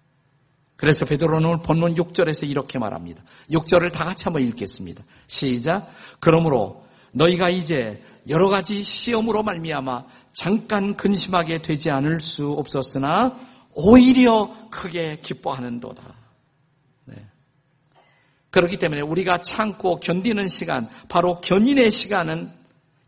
그래서 0.76 1.06
베드로는 1.06 1.48
오늘 1.48 1.60
본문 1.62 1.96
6절에서 1.96 2.50
이렇게 2.50 2.80
말합니다. 2.80 3.24
6절을 3.52 3.92
다 3.92 4.04
같이 4.04 4.26
한번 4.26 4.44
읽겠습니다. 4.44 5.04
시작. 5.28 5.90
그러므로 6.20 6.86
너희가 7.14 7.50
이제 7.50 8.04
여러 8.28 8.50
가지 8.50 8.84
시험으로 8.84 9.44
말미암아 9.44 10.06
잠깐 10.34 10.98
근심하게 10.98 11.62
되지 11.62 11.90
않을 11.90 12.20
수 12.20 12.52
없었으나 12.52 13.40
오히려 13.74 14.70
크게 14.70 15.20
기뻐하는도다. 15.22 16.04
네. 17.06 17.16
그렇기 18.50 18.78
때문에 18.78 19.02
우리가 19.02 19.42
참고 19.42 20.00
견디는 20.00 20.50
시간, 20.50 20.90
바로 21.08 21.40
견인의 21.40 21.92
시간은 21.92 22.52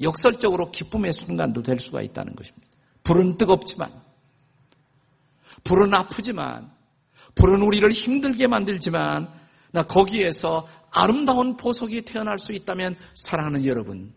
역설적으로 0.01 0.71
기쁨의 0.71 1.11
순간도 1.11 1.63
될 1.63 1.79
수가 1.79 2.01
있다는 2.01 2.35
것입니다. 2.35 2.67
불은 3.03 3.37
뜨겁지만, 3.37 3.91
불은 5.63 5.93
아프지만, 5.93 6.76
불은 7.37 7.61
우리를 7.61 7.89
힘들게 7.91 8.47
만들지만, 8.47 9.29
나 9.71 9.83
거기에서 9.83 10.67
아름다운 10.91 11.57
보석이 11.57 12.03
태어날 12.03 12.39
수 12.39 12.53
있다면 12.53 12.95
사랑하는 13.15 13.65
여러분, 13.65 14.13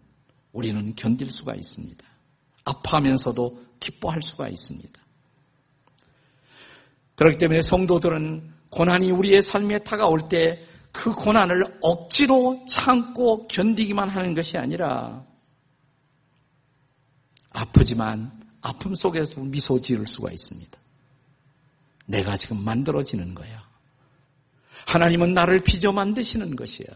우리는 0.53 0.95
견딜 0.95 1.31
수가 1.31 1.55
있습니다. 1.55 2.05
아파하면서도 2.65 3.63
기뻐할 3.81 4.23
수가 4.23 4.49
있습니다. 4.49 5.01
그렇기 7.17 7.39
때문에 7.39 7.63
성도들은 7.63 8.53
고난이 8.71 9.11
우리의 9.11 9.43
삶에 9.43 9.81
다가올 9.81 10.29
때 10.29 10.71
그 10.93 11.13
고난을 11.13 11.79
억지로 11.81 12.65
참고 12.69 13.47
견디기만 13.47 14.09
하는 14.09 14.35
것이 14.35 14.59
아니라 14.59 15.25
아프지만 17.51 18.33
아픔 18.61 18.95
속에서 18.95 19.41
미소 19.41 19.81
지을 19.81 20.07
수가 20.07 20.31
있습니다. 20.31 20.79
내가 22.11 22.37
지금 22.37 22.63
만들어지는 22.65 23.35
거야. 23.35 23.69
하나님은 24.87 25.33
나를 25.33 25.61
빚어 25.61 25.93
만드시는 25.93 26.57
것이야. 26.57 26.87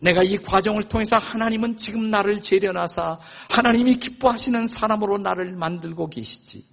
내가 0.00 0.22
이 0.22 0.38
과정을 0.38 0.84
통해서 0.84 1.16
하나님은 1.16 1.76
지금 1.76 2.10
나를 2.10 2.40
재련하사 2.40 3.20
하나님이 3.50 3.96
기뻐하시는 3.96 4.66
사람으로 4.66 5.18
나를 5.18 5.52
만들고 5.52 6.08
계시지. 6.08 6.64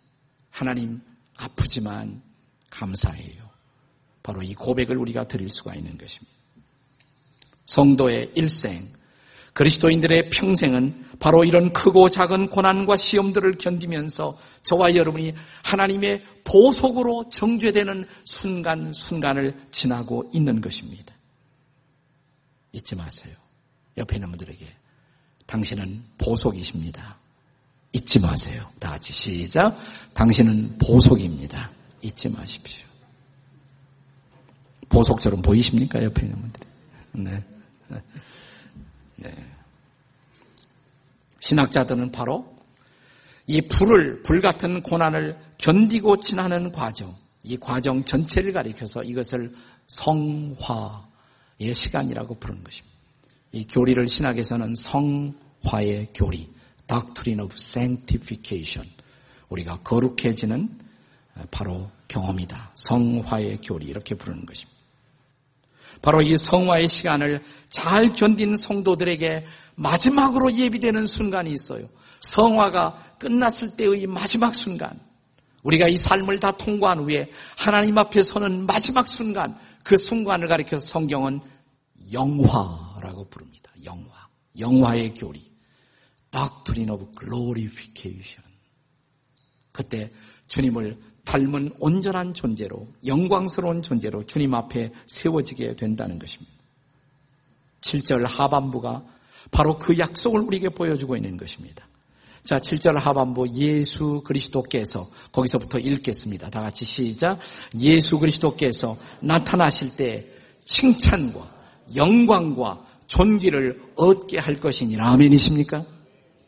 하나님 0.50 1.02
아프지만 1.36 2.22
감사해요. 2.70 3.48
바로 4.24 4.42
이 4.42 4.54
고백을 4.56 4.98
우리가 4.98 5.28
드릴 5.28 5.50
수가 5.50 5.76
있는 5.76 5.98
것입니다. 5.98 6.38
성도의 7.66 8.32
일생, 8.36 8.88
그리스도인들의 9.58 10.30
평생은 10.30 11.06
바로 11.20 11.44
이런 11.44 11.74
크고 11.74 12.10
작은 12.10 12.50
고난과 12.50 12.96
시험들을 12.96 13.58
견디면서 13.58 14.38
저와 14.62 14.94
여러분이 14.94 15.34
하나님의 15.64 16.24
보석으로 16.44 17.30
정죄되는 17.30 18.06
순간순간을 18.24 19.56
지나고 19.72 20.30
있는 20.32 20.62
것입니다. 20.62 21.12
잊지 22.72 22.96
마세요. 22.96 23.34
옆에 23.98 24.18
있는 24.18 24.30
분들에게 24.30 24.64
당신은 25.48 26.04
보석이십니다. 26.20 27.18
잊지 27.94 28.20
마세요. 28.20 28.70
다 28.78 28.92
같이 28.92 29.12
시작. 29.12 29.76
당신은 30.14 30.78
보석입니다. 30.78 31.72
잊지 32.04 32.30
마십시오. 32.30 32.86
보석처럼 34.90 35.42
보이십니까? 35.42 36.04
옆에 36.04 36.28
있는 36.28 36.42
분들이. 36.42 36.66
네. 37.14 37.44
네. 39.18 39.34
신학자들은 41.40 42.12
바로 42.12 42.56
이 43.46 43.62
불을, 43.62 44.24
불 44.24 44.42
같은 44.42 44.82
고난을 44.82 45.38
견디고 45.58 46.18
지나는 46.22 46.72
과정, 46.72 47.16
이 47.44 47.58
과정 47.58 48.04
전체를 48.04 48.52
가리켜서 48.52 49.04
이것을 49.04 49.54
성화의 49.88 50.54
시간이라고 51.74 52.36
부르는 52.36 52.64
것입니다. 52.64 52.98
이 53.54 53.66
교리를 53.66 54.08
신학에서는 54.08 54.76
성화의 54.76 56.10
교리, 56.14 56.50
Doctrine 56.88 57.44
of 57.44 57.56
Sanctification, 57.58 58.90
우리가 59.50 59.80
거룩해지는 59.82 60.80
바로 61.50 61.90
경험이다. 62.10 62.72
성화의 62.74 63.62
교리 63.62 63.86
이렇게 63.86 64.16
부르는 64.16 64.46
것입니다. 64.46 64.77
바로 66.02 66.22
이 66.22 66.38
성화의 66.38 66.88
시간을 66.88 67.44
잘 67.70 68.14
견딘 68.14 68.56
성도들에게 68.56 69.46
마지막으로 69.76 70.54
예비되는 70.54 71.06
순간이 71.06 71.52
있어요. 71.52 71.88
성화가 72.22 73.16
끝났을 73.20 73.76
때의 73.76 74.08
마지막 74.08 74.56
순간. 74.56 75.00
우리가 75.64 75.88
이 75.88 75.98
삶을 75.98 76.40
다 76.40 76.52
통과한 76.52 77.00
후에 77.00 77.30
하나님 77.58 77.98
앞에 77.98 78.22
서는 78.22 78.66
마지막 78.66 79.08
순간, 79.08 79.58
그 79.84 79.98
순간을 79.98 80.48
가리켜서 80.48 80.86
성경은 80.86 81.42
영화라고 82.12 83.28
부릅니다. 83.30 83.72
영화. 83.84 84.28
영화의 84.58 85.14
교리. 85.14 85.52
Doctrine 86.32 86.92
of 86.92 87.12
Glorification. 87.20 88.44
그때 89.72 90.12
주님을 90.48 90.98
닮은 91.28 91.74
온전한 91.80 92.34
존재로 92.34 92.88
영광스러운 93.06 93.82
존재로 93.82 94.26
주님 94.26 94.54
앞에 94.54 94.94
세워지게 95.08 95.76
된다는 95.76 96.20
것입니다. 96.20 96.54
7절 97.82 98.26
하반부가 98.26 99.04
바로 99.52 99.78
그 99.78 99.98
약속을 99.98 100.40
우리에게 100.40 100.70
보여주고 100.70 101.18
있는 101.18 101.36
것입니다. 101.36 101.86
자, 102.46 102.56
7절 102.56 102.94
하반부 102.94 103.50
예수 103.56 104.22
그리스도께서 104.24 105.06
거기서부터 105.34 105.80
읽겠습니다. 105.80 106.50
다 106.50 106.62
같이 106.62 106.86
시작. 106.86 107.40
예수 107.78 108.20
그리스도께서 108.20 108.96
나타나실 109.22 109.98
때 109.98 110.28
칭찬과 110.64 111.52
영광과 111.98 112.86
존귀를 113.08 113.82
얻게 113.98 114.40
할 114.40 114.56
것이니라. 114.56 115.10
아멘이십니까? 115.12 115.86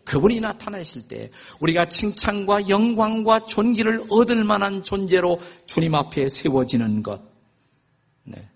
그분이 0.10 0.40
나타나실 0.40 1.08
때 1.08 1.30
우리가 1.60 1.86
칭찬과 1.86 2.68
영광과 2.68 3.46
존귀를 3.46 4.08
얻을 4.10 4.44
만한 4.44 4.82
존재로 4.82 5.40
주님 5.68 5.94
앞에 5.94 6.28
세워지는 6.28 7.04
것. 7.04 7.22
네. 8.24 8.50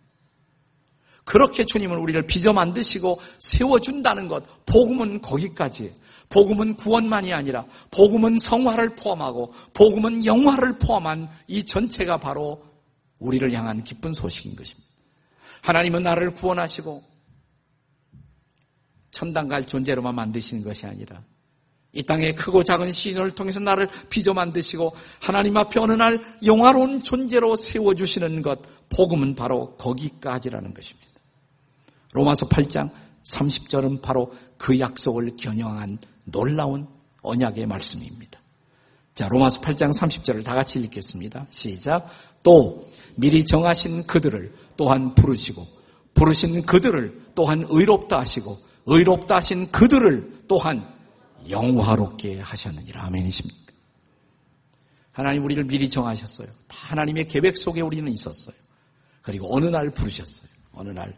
그렇게 1.24 1.64
주님은 1.64 2.00
우리를 2.00 2.26
빚어 2.26 2.54
만드시고 2.54 3.20
세워준다는 3.38 4.30
것. 4.30 4.44
복음은 4.66 5.22
거기까지. 5.22 5.94
복음은 6.30 6.74
구원만이 6.74 7.32
아니라 7.32 7.68
복음은 7.92 8.40
성화를 8.40 8.96
포함하고 8.96 9.54
복음은 9.76 10.26
영화를 10.26 10.80
포함한 10.80 11.30
이 11.48 11.64
전체가 11.64 12.18
바로 12.18 12.66
우리를 13.20 13.54
향한 13.54 13.84
기쁜 13.84 14.14
소식인 14.14 14.56
것입니다. 14.56 14.90
하나님은 15.62 16.02
나를 16.02 16.34
구원하시고 16.34 17.04
천당 19.12 19.48
갈 19.48 19.68
존재로만 19.68 20.16
만드시는 20.16 20.64
것이 20.64 20.88
아니라 20.88 21.22
이 21.94 22.02
땅의 22.02 22.34
크고 22.34 22.64
작은 22.64 22.92
시인을 22.92 23.32
통해서 23.32 23.60
나를 23.60 23.88
빚어 24.10 24.34
만드시고 24.34 24.96
하나님 25.22 25.56
앞에 25.58 25.80
어느 25.80 25.94
날 25.94 26.24
영화로운 26.44 27.04
존재로 27.04 27.56
세워주시는 27.56 28.42
것, 28.42 28.60
복음은 28.90 29.36
바로 29.36 29.76
거기까지라는 29.76 30.74
것입니다. 30.74 31.08
로마서 32.14 32.48
8장 32.48 32.90
30절은 33.24 34.02
바로 34.02 34.32
그 34.58 34.80
약속을 34.80 35.36
겨냥한 35.38 36.00
놀라운 36.26 36.88
언약의 37.22 37.68
말씀입니다. 37.68 38.40
자, 39.14 39.28
로마서 39.30 39.62
8장 39.62 39.96
30절을 39.96 40.44
다 40.44 40.56
같이 40.56 40.80
읽겠습니다. 40.80 41.46
시작. 41.52 42.08
또 42.42 42.88
미리 43.16 43.46
정하신 43.46 44.08
그들을 44.08 44.54
또한 44.76 45.14
부르시고 45.14 45.66
부르신 46.16 46.66
그들을 46.66 47.22
또한 47.36 47.66
의롭다 47.70 48.20
하시고 48.20 48.60
의롭다 48.86 49.36
하신 49.38 49.72
그들을 49.72 50.44
또한 50.48 50.93
영화롭게 51.50 52.40
하셨느니라. 52.40 53.06
아멘이십니까? 53.06 53.74
하나님 55.12 55.44
우리를 55.44 55.64
미리 55.66 55.90
정하셨어요. 55.90 56.48
다 56.68 56.78
하나님의 56.90 57.28
계획 57.28 57.58
속에 57.58 57.82
우리는 57.82 58.12
있었어요. 58.12 58.56
그리고 59.22 59.56
어느 59.56 59.66
날 59.66 59.92
부르셨어요. 59.92 60.50
어느 60.74 60.90
날 60.90 61.18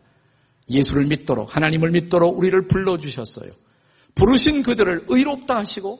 예수를 0.69 1.05
믿도록 1.05 1.55
하나님을 1.55 1.91
믿도록 1.91 2.37
우리를 2.37 2.67
불러 2.67 2.97
주셨어요. 2.97 3.51
부르신 4.15 4.63
그들을 4.63 5.05
의롭다 5.07 5.57
하시고 5.57 5.99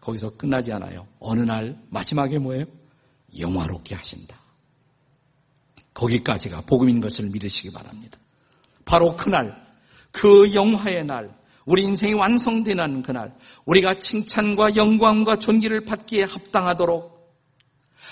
거기서 0.00 0.30
끝나지 0.36 0.72
않아요. 0.72 1.06
어느 1.18 1.40
날 1.40 1.80
마지막에 1.90 2.38
뭐예요? 2.38 2.64
영화롭게 3.38 3.94
하신다. 3.94 4.36
거기까지가 5.94 6.62
복음인 6.62 7.00
것을 7.00 7.28
믿으시기 7.32 7.72
바랍니다. 7.72 8.18
바로 8.84 9.16
그날, 9.16 9.66
그 10.12 10.54
영화의 10.54 11.04
날, 11.04 11.36
우리 11.66 11.82
인생이 11.82 12.14
완성되는 12.14 13.02
그날 13.02 13.34
우리가 13.66 13.98
칭찬과 13.98 14.76
영광과 14.76 15.36
존귀를 15.36 15.84
받기에 15.84 16.22
합당하도록 16.22 17.16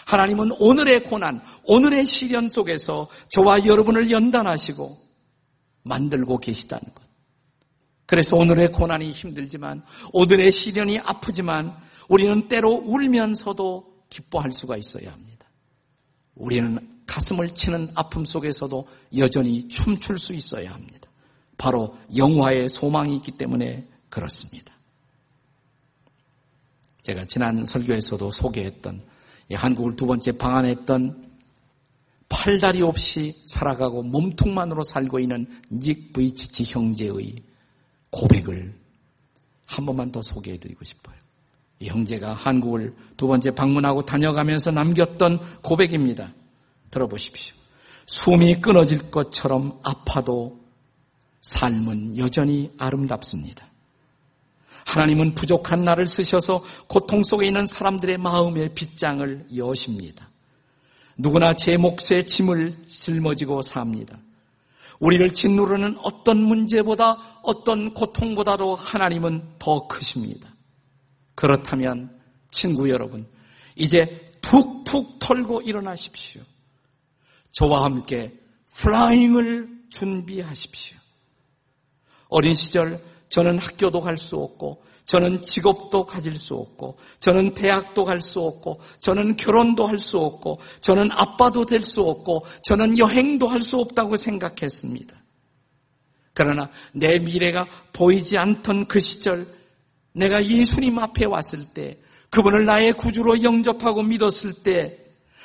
하나님은 0.06 0.50
오늘의 0.58 1.04
고난, 1.04 1.40
오늘의 1.64 2.04
시련 2.04 2.48
속에서 2.48 3.08
저와 3.30 3.64
여러분을 3.64 4.10
연단하시고 4.10 4.98
만들고 5.84 6.38
계시다는 6.38 6.82
것. 6.94 7.04
그래서 8.06 8.36
오늘의 8.36 8.72
고난이 8.72 9.10
힘들지만 9.10 9.82
오늘의 10.12 10.52
시련이 10.52 10.98
아프지만 10.98 11.74
우리는 12.08 12.48
때로 12.48 12.70
울면서도 12.70 14.04
기뻐할 14.10 14.52
수가 14.52 14.76
있어야 14.76 15.12
합니다. 15.12 15.48
우리는 16.34 16.78
가슴을 17.06 17.50
치는 17.50 17.90
아픔 17.94 18.24
속에서도 18.24 18.86
여전히 19.16 19.68
춤출 19.68 20.18
수 20.18 20.34
있어야 20.34 20.72
합니다. 20.72 21.08
바로 21.64 21.96
영화의 22.14 22.68
소망이 22.68 23.16
있기 23.16 23.32
때문에 23.32 23.88
그렇습니다. 24.10 24.74
제가 27.00 27.24
지난 27.24 27.64
설교에서도 27.64 28.30
소개했던 28.30 29.02
한국을 29.50 29.96
두 29.96 30.06
번째 30.06 30.32
방한했던 30.32 31.24
팔다리 32.28 32.82
없이 32.82 33.42
살아가고 33.46 34.02
몸통만으로 34.02 34.82
살고 34.82 35.20
있는 35.20 35.46
닉 35.72 36.12
브이치치 36.12 36.64
형제의 36.64 37.36
고백을 38.10 38.78
한 39.64 39.86
번만 39.86 40.12
더 40.12 40.20
소개해드리고 40.20 40.84
싶어요. 40.84 41.16
이 41.80 41.86
형제가 41.86 42.34
한국을 42.34 42.94
두 43.16 43.26
번째 43.26 43.52
방문하고 43.52 44.04
다녀가면서 44.04 44.70
남겼던 44.70 45.62
고백입니다. 45.62 46.34
들어보십시오. 46.90 47.56
숨이 48.04 48.60
끊어질 48.60 49.10
것처럼 49.10 49.80
아파도 49.82 50.63
삶은 51.44 52.16
여전히 52.16 52.72
아름답습니다. 52.78 53.66
하나님은 54.86 55.34
부족한 55.34 55.84
나를 55.84 56.06
쓰셔서 56.06 56.62
고통 56.88 57.22
속에 57.22 57.46
있는 57.46 57.66
사람들의 57.66 58.18
마음의 58.18 58.74
빗장을 58.74 59.48
여십니다. 59.56 60.30
누구나 61.16 61.54
제 61.54 61.76
몫의 61.76 62.26
짐을 62.26 62.88
짊어지고 62.88 63.62
삽니다. 63.62 64.18
우리를 65.00 65.32
짓누르는 65.32 65.98
어떤 66.02 66.42
문제보다 66.42 67.40
어떤 67.42 67.92
고통보다도 67.92 68.74
하나님은 68.74 69.56
더 69.58 69.86
크십니다. 69.86 70.48
그렇다면 71.34 72.18
친구 72.50 72.88
여러분, 72.88 73.26
이제 73.76 74.32
툭툭 74.40 75.18
털고 75.18 75.62
일어나십시오. 75.62 76.42
저와 77.50 77.84
함께 77.84 78.32
플라잉을 78.76 79.68
준비하십시오. 79.90 81.03
어린 82.34 82.54
시절 82.56 83.00
저는 83.28 83.58
학교도 83.58 84.00
갈 84.00 84.16
수 84.16 84.36
없고 84.36 84.82
저는 85.04 85.42
직업도 85.42 86.06
가질 86.06 86.36
수 86.36 86.54
없고 86.54 86.98
저는 87.20 87.54
대학도 87.54 88.04
갈 88.04 88.20
수 88.20 88.40
없고 88.40 88.80
저는 89.00 89.36
결혼도 89.36 89.86
할 89.86 89.98
수 89.98 90.18
없고 90.18 90.58
저는 90.80 91.12
아빠도 91.12 91.64
될 91.64 91.80
수 91.80 92.02
없고 92.02 92.44
저는 92.64 92.98
여행도 92.98 93.46
할 93.46 93.62
수 93.62 93.78
없다고 93.78 94.16
생각했습니다. 94.16 95.16
그러나 96.32 96.70
내 96.92 97.20
미래가 97.20 97.66
보이지 97.92 98.36
않던 98.36 98.88
그 98.88 98.98
시절 98.98 99.46
내가 100.12 100.44
예수님 100.44 100.98
앞에 100.98 101.26
왔을 101.26 101.64
때 101.72 101.98
그분을 102.30 102.64
나의 102.64 102.94
구주로 102.94 103.44
영접하고 103.44 104.02
믿었을 104.02 104.64
때 104.64 104.98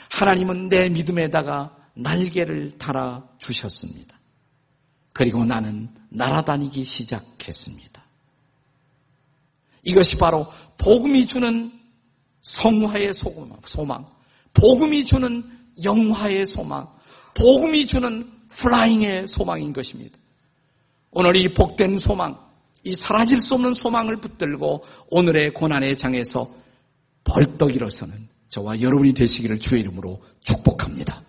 하나님은 0.09 0.69
내 0.69 0.89
믿음에다가 0.89 1.75
날개를 1.93 2.79
달아 2.79 3.27
주셨습니다. 3.37 4.18
그리고 5.19 5.43
나는 5.43 5.89
날아다니기 6.11 6.85
시작했습니다. 6.85 8.01
이것이 9.83 10.15
바로 10.15 10.47
복음이 10.77 11.25
주는 11.25 11.73
성화의 12.41 13.11
소망, 13.65 14.05
복음이 14.53 15.03
주는 15.03 15.43
영화의 15.83 16.45
소망, 16.45 16.87
복음이 17.33 17.85
주는 17.85 18.31
플라잉의 18.47 19.27
소망인 19.27 19.73
것입니다. 19.73 20.17
오늘 21.11 21.35
이 21.35 21.53
복된 21.53 21.97
소망, 21.97 22.39
이 22.85 22.93
사라질 22.93 23.41
수 23.41 23.55
없는 23.55 23.73
소망을 23.73 24.21
붙들고 24.21 24.85
오늘의 25.09 25.53
고난의 25.53 25.97
장에서 25.97 26.49
벌떡 27.25 27.75
일어서는 27.75 28.29
저와 28.47 28.79
여러분이 28.79 29.13
되시기를 29.15 29.59
주의 29.59 29.81
이름으로 29.81 30.23
축복합니다. 30.39 31.23